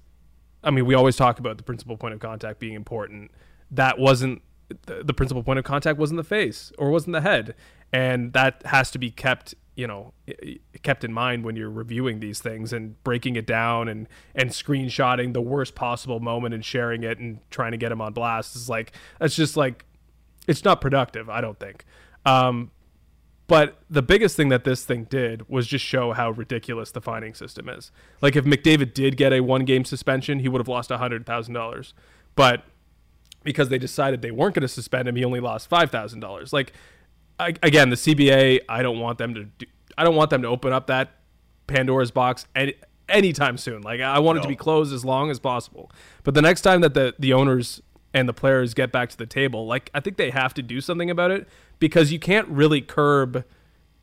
[0.62, 3.30] I mean, we always talk about the principal point of contact being important.
[3.70, 4.42] That wasn't
[4.84, 7.54] the, the principal point of contact wasn't the face or wasn't the head.
[7.90, 10.12] And that has to be kept you know
[10.82, 15.32] kept in mind when you're reviewing these things and breaking it down and and screenshotting
[15.32, 18.68] the worst possible moment and sharing it and trying to get them on blast is
[18.68, 19.86] like that's just like
[20.46, 21.84] it's not productive i don't think.
[22.26, 22.70] Um,
[23.46, 27.32] but the biggest thing that this thing did was just show how ridiculous the finding
[27.32, 27.90] system is.
[28.20, 31.92] Like if mcdavid did get a one game suspension he would have lost $100000
[32.34, 32.64] but
[33.42, 36.74] because they decided they weren't going to suspend him he only lost $5000 like
[37.40, 40.48] I, again, the CBA, I don't want them to do, I don't want them to
[40.48, 41.12] open up that
[41.66, 42.74] Pandora's box any
[43.08, 43.82] anytime soon.
[43.82, 44.40] Like I want no.
[44.40, 45.90] it to be closed as long as possible.
[46.22, 49.26] But the next time that the the owners and the players get back to the
[49.26, 51.48] table, like I think they have to do something about it
[51.78, 53.44] because you can't really curb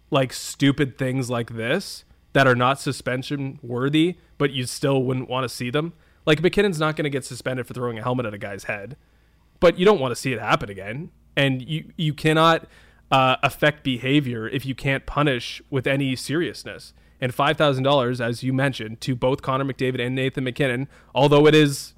[0.09, 5.43] like stupid things like this that are not suspension worthy, but you still wouldn't want
[5.43, 5.93] to see them.
[6.25, 8.97] Like MacKinnon's not going to get suspended for throwing a helmet at a guy's head,
[9.59, 11.11] but you don't want to see it happen again.
[11.35, 12.67] And you you cannot
[13.11, 16.93] uh, affect behavior if you can't punish with any seriousness.
[17.19, 21.47] And five thousand dollars, as you mentioned, to both Connor McDavid and Nathan MacKinnon, although
[21.47, 21.95] it is,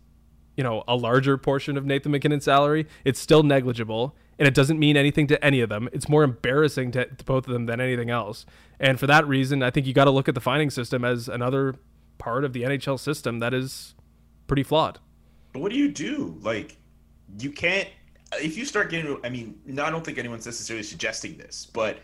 [0.55, 4.79] you know, a larger portion of Nathan MacKinnon's salary, it's still negligible, and it doesn't
[4.79, 5.89] mean anything to any of them.
[5.91, 8.45] It's more embarrassing to, to both of them than anything else.
[8.79, 11.27] And for that reason, I think you got to look at the finding system as
[11.27, 11.75] another
[12.17, 13.95] part of the NHL system that is
[14.47, 14.99] pretty flawed.
[15.51, 16.37] But what do you do?
[16.41, 16.77] Like,
[17.39, 17.89] you can't
[18.33, 21.99] if you start getting, I mean, I don't think anyone's necessarily suggesting this, but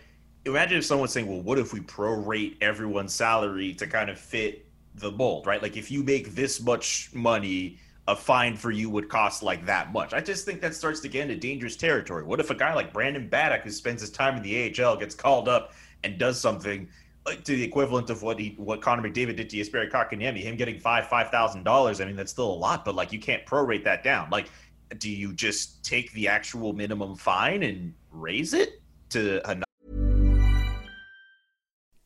[0.45, 4.65] imagine if someone's saying, well, what if we prorate everyone's salary to kind of fit
[4.95, 5.61] the mold, right?
[5.61, 9.91] Like if you make this much money a fine for you would cost like that
[9.91, 10.13] much.
[10.13, 12.23] I just think that starts to get into dangerous territory.
[12.23, 15.15] What if a guy like Brandon Baddock, who spends his time in the AHL, gets
[15.15, 16.87] called up and does something
[17.25, 20.79] to the equivalent of what he what Connor McDavid did to Jesperi Kotkaniemi, him getting
[20.79, 21.99] five five thousand dollars.
[21.99, 24.29] I mean, that's still a lot, but like you can't prorate that down.
[24.29, 24.49] Like,
[24.97, 29.63] do you just take the actual minimum fine and raise it to a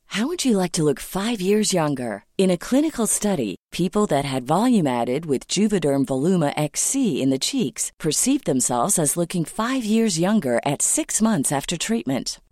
[0.08, 2.26] How would you like to look five years younger?
[2.38, 7.40] In a clinical study, people that had volume added with Juvederm Voluma XC in the
[7.40, 12.40] cheeks perceived themselves as looking five years younger at six months after treatment.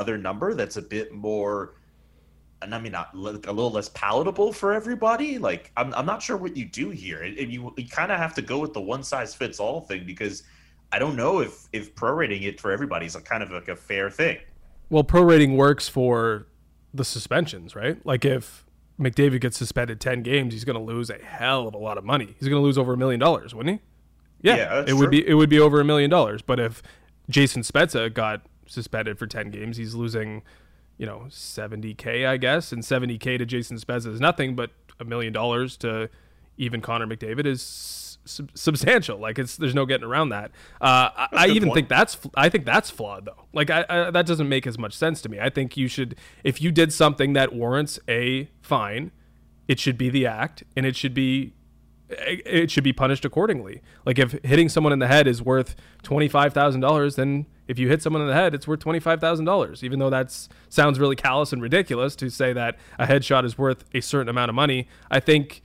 [0.00, 1.74] other number that's a bit more
[2.62, 5.38] and I mean, not a little less palatable for everybody.
[5.38, 7.22] Like, I'm, I'm not sure what you do here.
[7.22, 10.04] And you, you kind of have to go with the one size fits all thing
[10.04, 10.42] because
[10.92, 13.76] I don't know if if prorating it for everybody is a kind of like a
[13.76, 14.38] fair thing.
[14.90, 16.46] Well, prorating works for
[16.92, 18.04] the suspensions, right?
[18.04, 18.66] Like if
[18.98, 22.04] McDavid gets suspended 10 games, he's going to lose a hell of a lot of
[22.04, 22.34] money.
[22.38, 23.82] He's going to lose over a million dollars, wouldn't he?
[24.42, 26.42] Yeah, Yeah, it would be it would be over a million dollars.
[26.42, 26.82] But if
[27.28, 30.42] Jason Spezza got suspended for 10 games, he's losing,
[30.96, 35.32] you know, 70k, I guess, and 70k to Jason Spezza is nothing, but a million
[35.32, 36.08] dollars to
[36.56, 39.18] even Connor McDavid is sub- substantial.
[39.18, 40.50] Like it's there's no getting around that.
[40.80, 41.76] Uh, I, I even point.
[41.76, 43.46] think that's I think that's flawed though.
[43.52, 45.40] Like I, I that doesn't make as much sense to me.
[45.40, 49.10] I think you should if you did something that warrants a fine,
[49.68, 51.54] it should be the act and it should be
[52.10, 53.82] it it should be punished accordingly.
[54.04, 57.78] Like if hitting someone in the head is worth twenty five thousand dollars, then if
[57.78, 59.84] you hit someone in the head, it's worth twenty five thousand dollars.
[59.84, 60.36] Even though that
[60.68, 64.48] sounds really callous and ridiculous to say that a headshot is worth a certain amount
[64.48, 65.62] of money, I think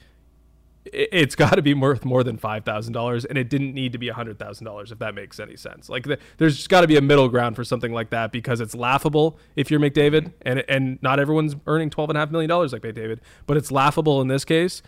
[0.85, 3.97] it's got to be worth more than five thousand dollars, and it didn't need to
[3.97, 5.89] be hundred thousand dollars if that makes any sense.
[5.89, 8.75] Like the, there's got to be a middle ground for something like that because it's
[8.75, 12.71] laughable if you're McDavid, and and not everyone's earning twelve and a half million dollars
[12.71, 14.83] like McDavid, but it's laughable in this case.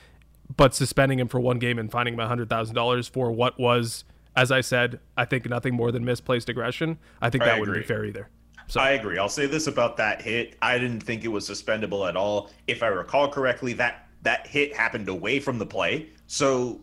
[0.56, 4.04] But suspending him for one game and finding him hundred thousand dollars for what was,
[4.38, 7.00] as I said, I think nothing more than misplaced aggression.
[7.22, 8.30] I think I that wouldn't be fair either.
[8.68, 9.18] So I agree.
[9.18, 10.56] I'll say this about that hit.
[10.62, 12.52] I didn't think it was suspendable at all.
[12.68, 16.10] If I recall correctly, that that hit happened away from the play.
[16.28, 16.82] So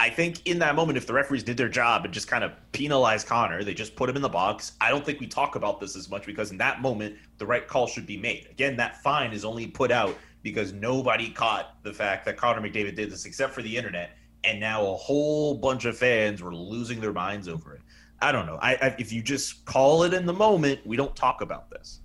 [0.00, 2.52] I think in that moment, if the referees did their job and just kind of
[2.72, 4.72] penalized Connor, they just put him in the box.
[4.80, 7.66] I don't think we talk about this as much because in that moment, the right
[7.66, 8.48] call should be made.
[8.50, 12.96] Again, that fine is only put out because nobody caught the fact that Connor McDavid
[12.96, 14.12] did this except for the internet.
[14.48, 17.82] And now a whole bunch of fans were losing their minds over it.
[18.20, 18.58] I don't know.
[18.62, 22.00] I, I if you just call it in the moment, we don't talk about this.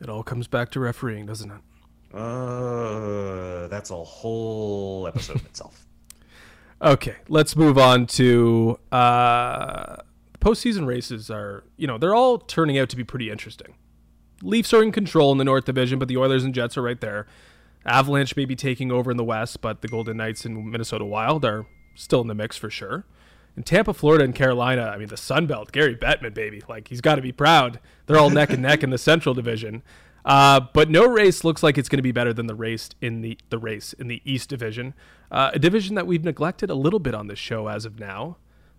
[0.00, 2.16] it all comes back to refereeing, doesn't it?
[2.16, 5.84] Uh, that's a whole episode in itself.
[6.84, 9.98] Okay, let's move on to uh,
[10.40, 11.30] postseason races.
[11.30, 13.76] Are you know they're all turning out to be pretty interesting.
[14.42, 17.00] Leafs are in control in the North Division, but the Oilers and Jets are right
[17.00, 17.28] there.
[17.84, 21.44] Avalanche may be taking over in the West, but the Golden Knights and Minnesota Wild
[21.44, 23.04] are still in the mix for sure.
[23.56, 27.00] In Tampa, Florida, and Carolina, I mean the Sun Belt, Gary Bettman, baby, like he's
[27.00, 27.80] got to be proud.
[28.06, 29.82] They're all neck and neck in the Central Division.
[30.24, 33.20] Uh, but no race looks like it's going to be better than the race in
[33.20, 34.94] the the race in the East Division,
[35.30, 38.36] uh, a division that we've neglected a little bit on this show as of now.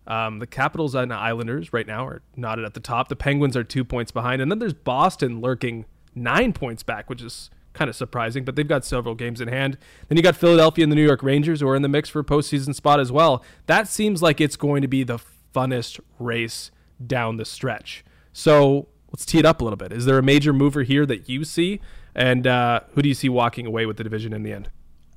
[0.08, 3.08] Um, the Capitals and Islanders right now are knotted at the top.
[3.08, 5.86] The Penguins are two points behind, and then there's Boston lurking
[6.16, 8.45] nine points back, which is kind of surprising.
[8.45, 9.78] But they've got several games in hand.
[10.07, 12.19] Then you got Philadelphia and the New York Rangers, who are in the mix for
[12.19, 13.43] a postseason spot as well.
[13.65, 15.19] That seems like it's going to be the
[15.53, 16.71] funnest race
[17.05, 18.03] down the stretch.
[18.32, 19.91] So let's tee it up a little bit.
[19.91, 21.80] Is there a major mover here that you see?
[22.15, 24.69] And uh, who do you see walking away with the division in the end?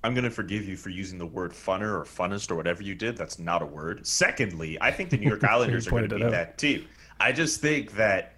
[0.05, 2.95] I'm going to forgive you for using the word funner or funnest or whatever you
[2.95, 3.17] did.
[3.17, 4.07] That's not a word.
[4.07, 6.87] Secondly, I think the New York Islanders are going to be that team.
[7.19, 8.36] I just think that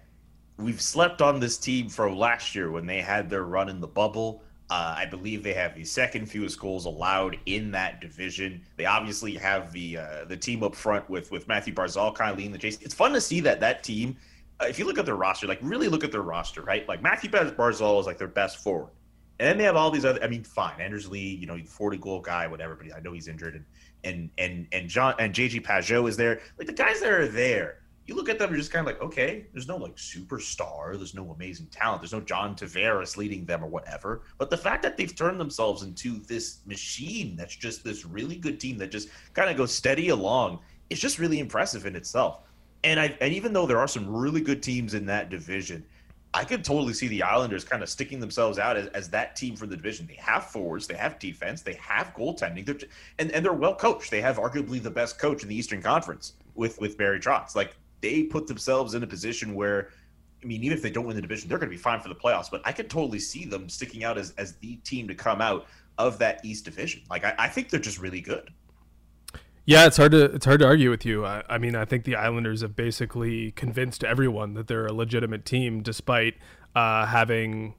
[0.59, 3.87] we've slept on this team from last year when they had their run in the
[3.87, 4.43] bubble.
[4.69, 8.61] Uh, I believe they have the second fewest goals allowed in that division.
[8.77, 12.57] They obviously have the uh, the team up front with with Matthew Barzal leading the
[12.59, 12.77] chase.
[12.81, 14.15] It's fun to see that that team.
[14.61, 16.87] Uh, if you look at their roster, like really look at their roster, right?
[16.87, 18.91] Like Matthew Barzal is like their best forward,
[19.39, 20.21] and then they have all these other.
[20.23, 22.75] I mean, fine, Anders Lee, you know, forty goal guy, whatever.
[22.75, 23.65] But I know he's injured, and
[24.03, 26.41] and and and John and JG Pageau is there.
[26.59, 27.79] Like the guys that are there
[28.09, 31.13] you look at them, you're just kind of like, okay, there's no like superstar, there's
[31.13, 34.23] no amazing talent, there's no John Tavares leading them or whatever.
[34.39, 38.59] But the fact that they've turned themselves into this machine that's just this really good
[38.59, 42.41] team that just kind of goes steady along is just really impressive in itself.
[42.83, 45.85] And I and even though there are some really good teams in that division,
[46.33, 49.55] I could totally see the Islanders kind of sticking themselves out as, as that team
[49.55, 50.07] for the division.
[50.07, 52.89] They have forwards, they have defense, they have goaltending, they're,
[53.19, 54.09] and and they're well coached.
[54.09, 57.55] They have arguably the best coach in the Eastern Conference with with Barry Trotz.
[57.55, 59.89] Like they put themselves in a position where
[60.41, 62.07] I mean, even if they don't win the division, they're going to be fine for
[62.07, 62.49] the playoffs.
[62.49, 65.67] But I could totally see them sticking out as, as the team to come out
[65.97, 67.01] of that East division.
[67.09, 68.49] Like, I, I think they're just really good.
[69.65, 71.25] Yeah, it's hard to it's hard to argue with you.
[71.25, 75.45] I, I, mean, I think the Islanders have basically convinced everyone that they're a legitimate
[75.45, 76.35] team, despite
[76.73, 77.75] uh, having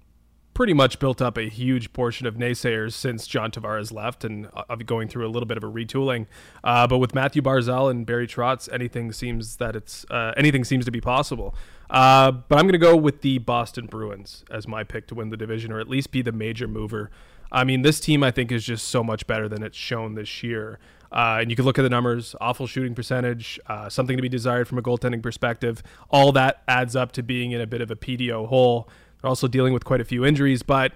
[0.61, 4.77] pretty much built up a huge portion of naysayers since John Tavares left and uh,
[4.85, 6.27] going through a little bit of a retooling.
[6.63, 10.85] Uh, but with Matthew Barzal and Barry Trotz, anything seems that it's uh, anything seems
[10.85, 11.55] to be possible.
[11.89, 15.31] Uh, but I'm going to go with the Boston Bruins as my pick to win
[15.31, 17.11] the division, or at least be the major mover.
[17.51, 20.43] I mean, this team I think is just so much better than it's shown this
[20.43, 20.79] year.
[21.11, 24.29] Uh, and you can look at the numbers awful shooting percentage, uh, something to be
[24.29, 25.83] desired from a goaltending perspective.
[26.11, 28.91] All that adds up to being in a bit of a PDO hole.
[29.21, 30.93] They're also dealing with quite a few injuries, but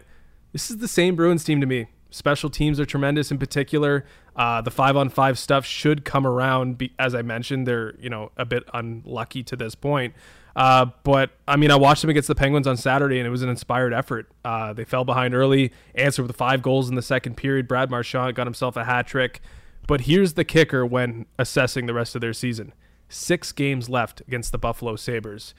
[0.52, 1.88] this is the same Bruins team to me.
[2.10, 4.04] Special teams are tremendous in particular.
[4.36, 6.78] Uh, the five on five stuff should come around.
[6.78, 10.14] Be, as I mentioned, they're you know a bit unlucky to this point.
[10.56, 13.42] Uh, but I mean, I watched them against the Penguins on Saturday, and it was
[13.42, 14.30] an inspired effort.
[14.44, 17.66] Uh, they fell behind early, answered with five goals in the second period.
[17.66, 19.40] Brad Marchand got himself a hat trick.
[19.86, 22.72] But here's the kicker when assessing the rest of their season:
[23.08, 25.54] six games left against the Buffalo Sabres.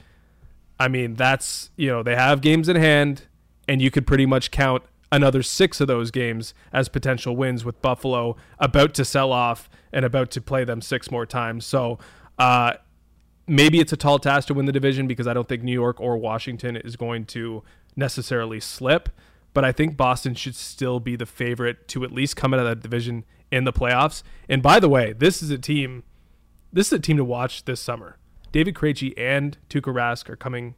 [0.78, 3.22] I mean, that's, you know, they have games in hand,
[3.66, 7.80] and you could pretty much count another six of those games as potential wins with
[7.80, 11.64] Buffalo about to sell off and about to play them six more times.
[11.64, 11.98] So,
[12.38, 12.74] uh,
[13.46, 16.00] maybe it's a tall task to win the division because I don't think New York
[16.00, 17.62] or Washington is going to
[17.94, 19.08] necessarily slip.
[19.54, 22.66] But I think Boston should still be the favorite to at least come out of
[22.66, 24.22] that division in the playoffs.
[24.48, 26.02] And by the way, this is a team.
[26.72, 28.18] This is a team to watch this summer.
[28.56, 30.76] David Krejci and Tuukka Rask are coming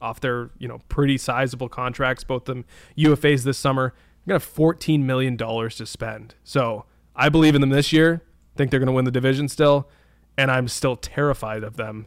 [0.00, 2.64] off their you know pretty sizable contracts, both them
[2.96, 3.92] UFAs this summer.
[4.24, 6.36] They're gonna fourteen million dollars to spend.
[6.44, 6.84] So
[7.16, 8.22] I believe in them this year.
[8.54, 9.88] Think they're gonna win the division still,
[10.36, 12.06] and I'm still terrified of them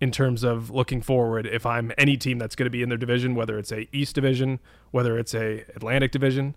[0.00, 1.44] in terms of looking forward.
[1.44, 4.14] If I'm any team that's going to be in their division, whether it's a East
[4.14, 4.60] division,
[4.92, 6.54] whether it's a Atlantic division,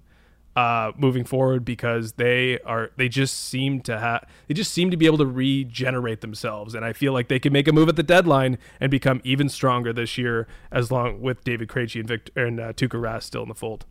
[0.56, 4.97] uh, moving forward because they are they just seem to have they just seem to
[4.97, 7.97] be able to regenerate themselves and I feel like they can make a move at
[7.97, 12.32] the deadline and become even stronger this year as long with David Krejci and Victor
[12.45, 13.86] and uh, Tuukka Rask still in the fold.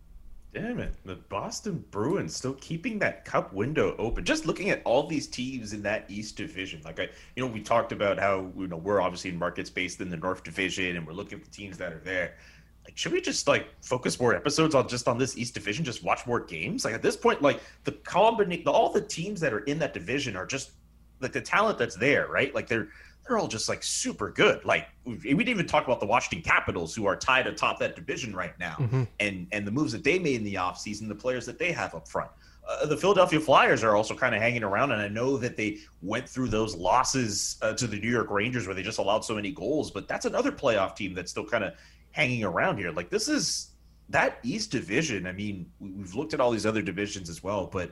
[0.55, 4.25] Damn it, the Boston Bruins still keeping that cup window open.
[4.25, 7.61] Just looking at all these teams in that East Division, like I, you know, we
[7.61, 11.05] talked about how you know we're obviously in markets based in the North Division, and
[11.05, 12.37] we're looking at the teams that are there
[12.85, 16.05] like should we just like focus more episodes on just on this East Division, just
[16.05, 16.85] watch more games?
[16.85, 20.37] Like at this point, like the combination, all the teams that are in that division
[20.37, 20.73] are just
[21.21, 22.55] like the talent that's there, right?
[22.55, 22.89] Like they're
[23.27, 24.65] they're all just like super good.
[24.65, 28.37] Like we didn't even talk about the Washington Capitals, who are tied atop that division
[28.37, 29.05] right now, mm-hmm.
[29.21, 31.95] and and the moves that they made in the offseason, the players that they have
[31.95, 32.31] up front.
[32.67, 35.79] Uh, the Philadelphia Flyers are also kind of hanging around, and I know that they
[36.01, 39.35] went through those losses uh, to the New York Rangers where they just allowed so
[39.35, 41.75] many goals, but that's another playoff team that's still kind of
[42.15, 42.93] hanging around here.
[42.93, 43.73] Like this is
[44.09, 45.27] that East Division.
[45.27, 47.91] I mean, we've looked at all these other divisions as well, but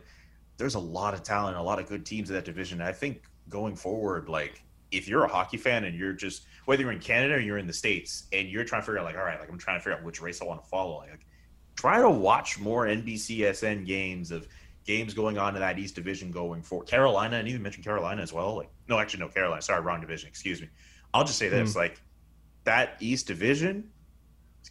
[0.58, 2.80] there's a lot of talent, a lot of good teams in that division.
[2.80, 4.62] And I think going forward, like
[4.92, 7.66] if you're a hockey fan and you're just whether you're in Canada or you're in
[7.66, 9.82] the States and you're trying to figure out like, all right, like I'm trying to
[9.82, 10.98] figure out which race I want to follow.
[10.98, 11.26] Like
[11.74, 14.46] try to watch more NBCSN games of
[14.84, 18.32] games going on in that East Division going for Carolina and even mention Carolina as
[18.32, 18.54] well.
[18.54, 19.62] Like no, actually no, Carolina.
[19.62, 20.28] Sorry, wrong division.
[20.28, 20.68] Excuse me.
[21.12, 21.76] I'll just say this: mm.
[21.76, 22.00] like
[22.64, 23.90] that East Division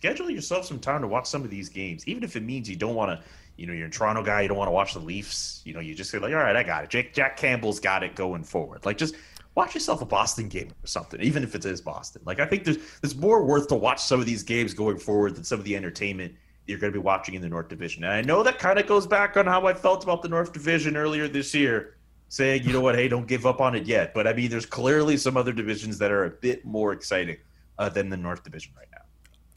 [0.01, 2.75] schedule yourself some time to watch some of these games, even if it means you
[2.75, 3.25] don't want to.
[3.57, 4.41] You know, you're a Toronto guy.
[4.41, 5.61] You don't want to watch the Leafs.
[5.65, 6.89] You know, you just say like, all right, I got it.
[6.89, 8.83] Jack, Jack Campbell's got it going forward.
[8.85, 9.13] Like, just
[9.53, 12.23] watch yourself a Boston game or something, even if it is Boston.
[12.25, 15.35] Like, I think there's there's more worth to watch some of these games going forward
[15.35, 16.33] than some of the entertainment
[16.65, 18.03] you're going to be watching in the North Division.
[18.03, 20.53] And I know that kind of goes back on how I felt about the North
[20.53, 21.97] Division earlier this year,
[22.29, 24.15] saying, you know what, hey, don't give up on it yet.
[24.15, 27.37] But I mean, there's clearly some other divisions that are a bit more exciting
[27.77, 29.00] uh, than the North Division right now.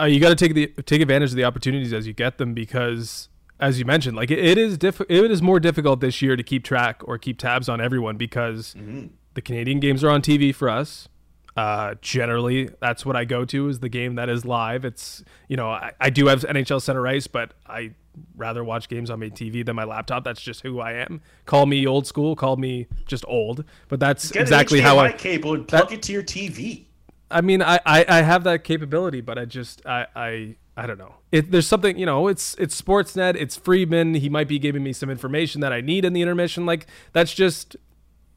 [0.00, 2.52] Uh, you got to take the take advantage of the opportunities as you get them
[2.52, 3.28] because,
[3.60, 6.42] as you mentioned, like it, it is diff- it is more difficult this year to
[6.42, 9.06] keep track or keep tabs on everyone because mm-hmm.
[9.34, 11.08] the Canadian games are on TV for us.
[11.56, 14.84] Uh, generally, that's what I go to is the game that is live.
[14.84, 17.92] It's you know I, I do have NHL Center Ice, but I
[18.36, 20.24] rather watch games on my TV than my laptop.
[20.24, 21.20] That's just who I am.
[21.46, 25.54] Call me old school, call me just old, but that's Get exactly how I cable
[25.54, 26.86] and plug that, it to your TV.
[27.30, 30.98] I mean, I, I, I have that capability, but I just I I, I don't
[30.98, 31.16] know.
[31.32, 32.28] It, there's something you know.
[32.28, 33.34] It's it's Sportsnet.
[33.36, 34.14] It's Friedman.
[34.14, 36.66] He might be giving me some information that I need in the intermission.
[36.66, 37.76] Like that's just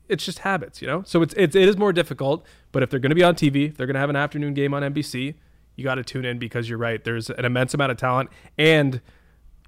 [0.09, 1.03] it's just habits, you know.
[1.05, 2.45] So it's, it's it is more difficult.
[2.71, 4.53] But if they're going to be on TV, if they're going to have an afternoon
[4.53, 5.35] game on NBC,
[5.75, 7.03] you got to tune in because you're right.
[7.03, 9.01] There's an immense amount of talent, and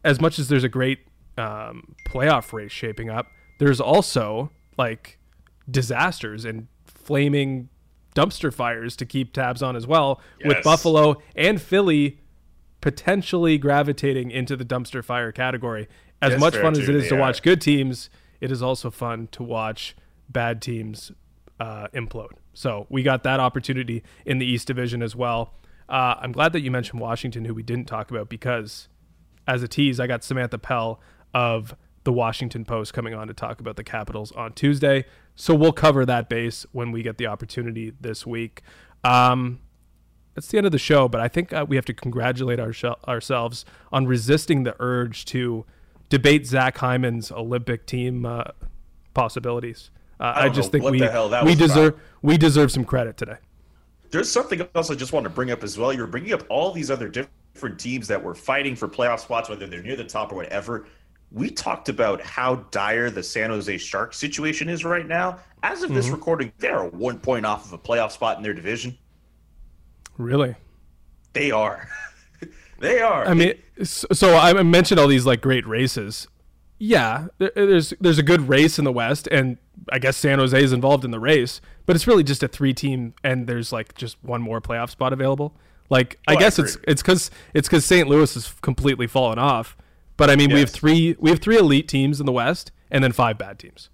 [0.04, 1.00] as much as there's a great
[1.38, 3.28] um, playoff race shaping up,
[3.60, 5.20] there's also like
[5.70, 7.70] disasters and flaming
[8.16, 10.48] dumpster fires to keep tabs on as well, yes.
[10.48, 12.20] with Buffalo and Philly
[12.82, 15.88] potentially gravitating into the dumpster fire category.
[16.22, 17.20] As much fun as it is to are.
[17.20, 18.10] watch good teams,
[18.42, 19.96] it is also fun to watch
[20.28, 21.12] bad teams
[21.60, 22.32] uh, implode.
[22.54, 25.54] So we got that opportunity in the East Division as well.
[25.88, 28.90] Uh, I'm glad that you mentioned Washington, who we didn't talk about, because
[29.48, 31.00] as a tease, I got Samantha Pell
[31.34, 35.06] of the Washington Post coming on to talk about the Capitals on Tuesday.
[35.40, 38.62] So we'll cover that base when we get the opportunity this week.
[39.06, 39.62] Um,
[40.36, 42.74] that's the end of the show, but I think uh, we have to congratulate our
[42.74, 45.66] sh- ourselves on resisting the urge to
[46.10, 48.44] debate Zach Hyman's Olympic team uh,
[49.14, 49.92] possibilities.
[50.20, 52.04] Uh, I, I, just think we we deserve about.
[52.22, 53.38] we deserve some credit today.
[54.12, 55.94] There's something else I just want to bring up as well.
[55.94, 59.68] You're bringing up all these other different teams that were fighting for playoff spots, whether
[59.68, 60.86] they're near the top or whatever.
[61.32, 65.40] We talked about how dire the San Jose Sharks situation is right now.
[65.62, 66.16] As of this mm-hmm.
[66.16, 68.98] recording, they are one point off of a playoff spot in their division.
[70.18, 70.56] Really?
[71.34, 71.88] They are.
[72.80, 73.26] they are.
[73.26, 73.54] I mean,
[73.84, 76.28] so I mentioned all these like great races
[76.80, 79.58] yeah, there's there's a good race in the West, and
[79.92, 82.74] I guess San Jose is involved in the race, but it's really just a three
[82.74, 85.54] team, and there's like just one more playoff spot available.
[85.90, 88.08] Like oh, I guess I it's it's because it's because St.
[88.08, 89.76] Louis has completely fallen off,
[90.20, 90.56] but I mean yes.
[90.56, 93.58] we have three we have three elite teams in the West, and then five bad
[93.58, 93.90] teams.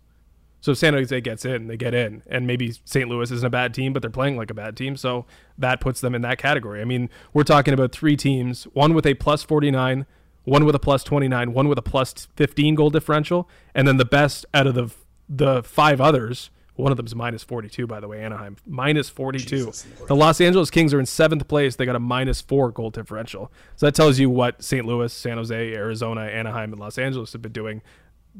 [0.60, 3.08] So if San Jose gets in, they get in, and maybe St.
[3.08, 5.28] Louis isn't a bad team, but they're playing like a bad team, so
[5.60, 6.82] that puts them in that category.
[6.82, 10.06] I mean, we're talking about three teams, one with a plus forty nine
[10.46, 14.06] one with a plus 29, one with a plus 15 goal differential, and then the
[14.06, 14.90] best out of the
[15.28, 19.72] the five others, one of them's minus 42 by the way, Anaheim, minus 42.
[20.08, 21.76] The Los Angeles Kings are in 7th place.
[21.76, 23.52] They got a minus 4 goal differential.
[23.76, 24.86] So that tells you what St.
[24.86, 27.82] Louis, San Jose, Arizona, Anaheim and Los Angeles have been doing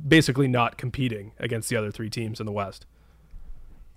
[0.08, 2.86] basically not competing against the other three teams in the West.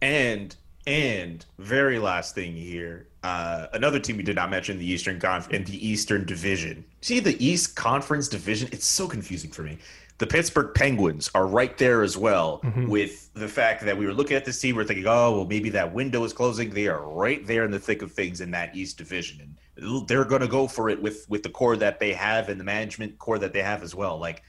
[0.00, 0.54] And
[0.86, 5.50] and very last thing here, uh, another team we did not mention the Eastern Conf-
[5.50, 6.82] in the Eastern Division.
[7.02, 8.70] See the East Conference Division?
[8.72, 9.78] It's so confusing for me.
[10.18, 12.60] The Pittsburgh Penguins are right there as well.
[12.64, 12.88] Mm-hmm.
[12.88, 15.70] With the fact that we were looking at this team, we're thinking, oh, well, maybe
[15.70, 16.70] that window is closing.
[16.70, 20.24] They are right there in the thick of things in that East Division, and they're
[20.24, 23.16] going to go for it with with the core that they have and the management
[23.18, 24.18] core that they have as well.
[24.18, 24.42] Like,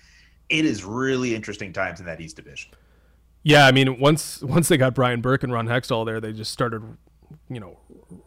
[0.49, 2.71] it is really interesting times in that East Division.
[3.43, 6.51] Yeah, I mean, once once they got Brian Burke and Ron Hextall there, they just
[6.51, 6.81] started,
[7.49, 7.77] you know,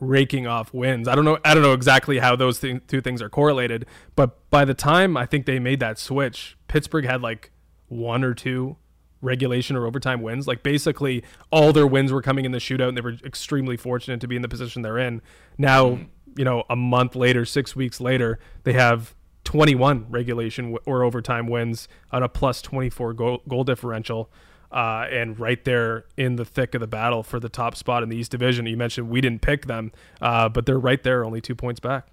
[0.01, 1.09] raking off wins.
[1.09, 1.39] I don't know.
[1.45, 3.87] I don't know exactly how those thing, two things are correlated,
[4.17, 7.51] but by the time I think they made that switch, Pittsburgh had like
[7.89, 8.77] one or two
[9.21, 10.47] regulation or overtime wins.
[10.47, 14.21] Like basically, all their wins were coming in the shootout, and they were extremely fortunate
[14.21, 15.23] to be in the position they're in.
[15.57, 16.05] Now, mm-hmm.
[16.39, 21.89] you know, a month later, six weeks later, they have 21 regulation or overtime wins
[22.11, 24.31] on a plus 24 goal, goal differential
[24.73, 28.09] uh, and right there in the thick of the battle for the top spot in
[28.09, 28.67] the East Division.
[28.67, 32.07] You mentioned we didn't pick them, uh, but they're right there, only two points back.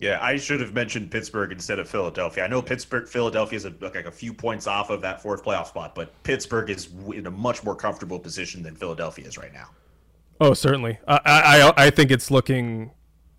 [0.00, 2.42] Yeah, I should have mentioned Pittsburgh instead of Philadelphia.
[2.42, 5.66] I know Pittsburgh, Philadelphia is a, like a few points off of that fourth playoff
[5.66, 9.68] spot, but Pittsburgh is in a much more comfortable position than Philadelphia is right now.
[10.40, 10.98] Oh, certainly.
[11.06, 12.92] I I, I think it's looking.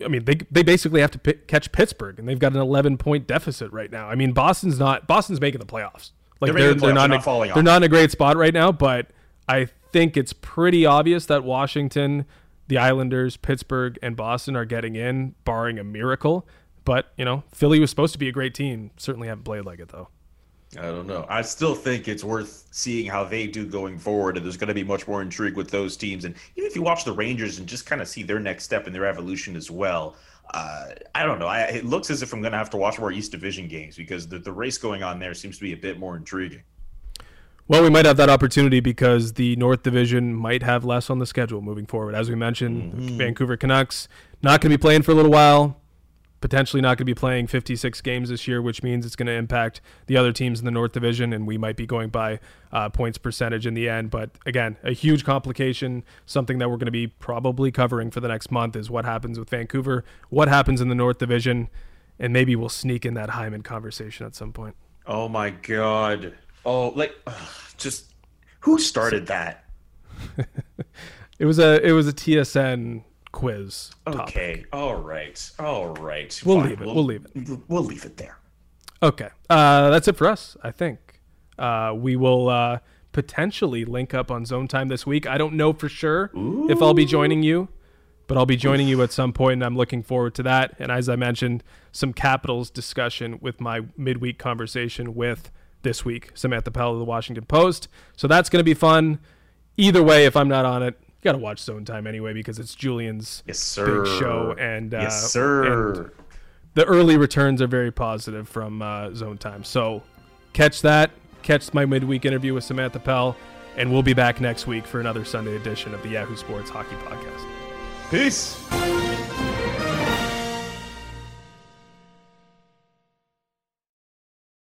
[0.04, 2.96] I mean, they they basically have to p- catch Pittsburgh, and they've got an 11
[2.96, 4.08] point deficit right now.
[4.08, 6.12] I mean, Boston's not Boston's making the playoffs.
[6.42, 8.72] Like they're, they're, they're not, not falling they're not in a great spot right now,
[8.72, 9.06] but
[9.48, 12.26] I think it's pretty obvious that Washington,
[12.66, 16.48] the Islanders, Pittsburgh, and Boston are getting in, barring a miracle.
[16.84, 18.90] But you know, Philly was supposed to be a great team.
[18.96, 20.08] Certainly haven't played like it though.
[20.76, 21.26] I don't know.
[21.28, 24.74] I still think it's worth seeing how they do going forward, and there's going to
[24.74, 26.24] be much more intrigue with those teams.
[26.24, 28.86] And even if you watch the Rangers and just kind of see their next step
[28.86, 30.16] in their evolution as well,
[30.52, 31.46] uh, I don't know.
[31.46, 33.96] I, it looks as if I'm going to have to watch more East Division games
[33.96, 36.62] because the, the race going on there seems to be a bit more intriguing.
[37.68, 41.26] Well, we might have that opportunity because the North Division might have less on the
[41.26, 42.14] schedule moving forward.
[42.14, 43.18] As we mentioned, mm-hmm.
[43.18, 44.08] Vancouver Canucks
[44.42, 45.81] not going to be playing for a little while
[46.42, 49.32] potentially not going to be playing 56 games this year, which means it's going to
[49.32, 52.40] impact the other teams in the North Division, and we might be going by
[52.72, 54.10] uh, points percentage in the end.
[54.10, 58.28] But again, a huge complication, something that we're going to be probably covering for the
[58.28, 61.70] next month is what happens with Vancouver, what happens in the North Division,
[62.18, 64.76] and maybe we'll sneak in that Hyman conversation at some point.
[65.06, 66.34] Oh my God.
[66.66, 67.34] Oh, like, ugh,
[67.78, 68.12] just
[68.60, 69.64] who started that?
[71.38, 73.02] it was a it was a TSN
[73.32, 73.90] quiz.
[74.06, 74.16] Okay.
[74.16, 74.66] Topic.
[74.72, 75.50] All right.
[75.58, 76.42] All right.
[76.44, 76.68] We'll Fine.
[76.68, 76.84] leave it.
[76.84, 77.58] We'll, we'll, leave it.
[77.68, 78.38] We'll leave it there.
[79.02, 79.28] Okay.
[79.50, 80.56] Uh, that's it for us.
[80.62, 81.20] I think
[81.58, 82.78] uh, we will uh,
[83.12, 85.26] potentially link up on Zone Time this week.
[85.26, 86.70] I don't know for sure Ooh.
[86.70, 87.68] if I'll be joining you,
[88.26, 90.74] but I'll be joining you at some point, and I'm looking forward to that.
[90.78, 95.50] And as I mentioned, some Capitals discussion with my midweek conversation with
[95.82, 97.88] this week Samantha Pell of the Washington Post.
[98.16, 99.18] So that's going to be fun.
[99.76, 102.74] Either way, if I'm not on it, got to watch Zone Time anyway because it's
[102.74, 104.02] Julian's yes, sir.
[104.02, 105.92] big show, and uh, yes, sir.
[105.92, 106.10] And
[106.74, 109.64] the early returns are very positive from uh, Zone Time.
[109.64, 110.02] So
[110.52, 111.10] catch that,
[111.42, 113.36] catch my midweek interview with Samantha Pell,
[113.76, 116.96] and we'll be back next week for another Sunday edition of the Yahoo Sports Hockey
[116.96, 117.46] Podcast.
[118.10, 118.91] Peace.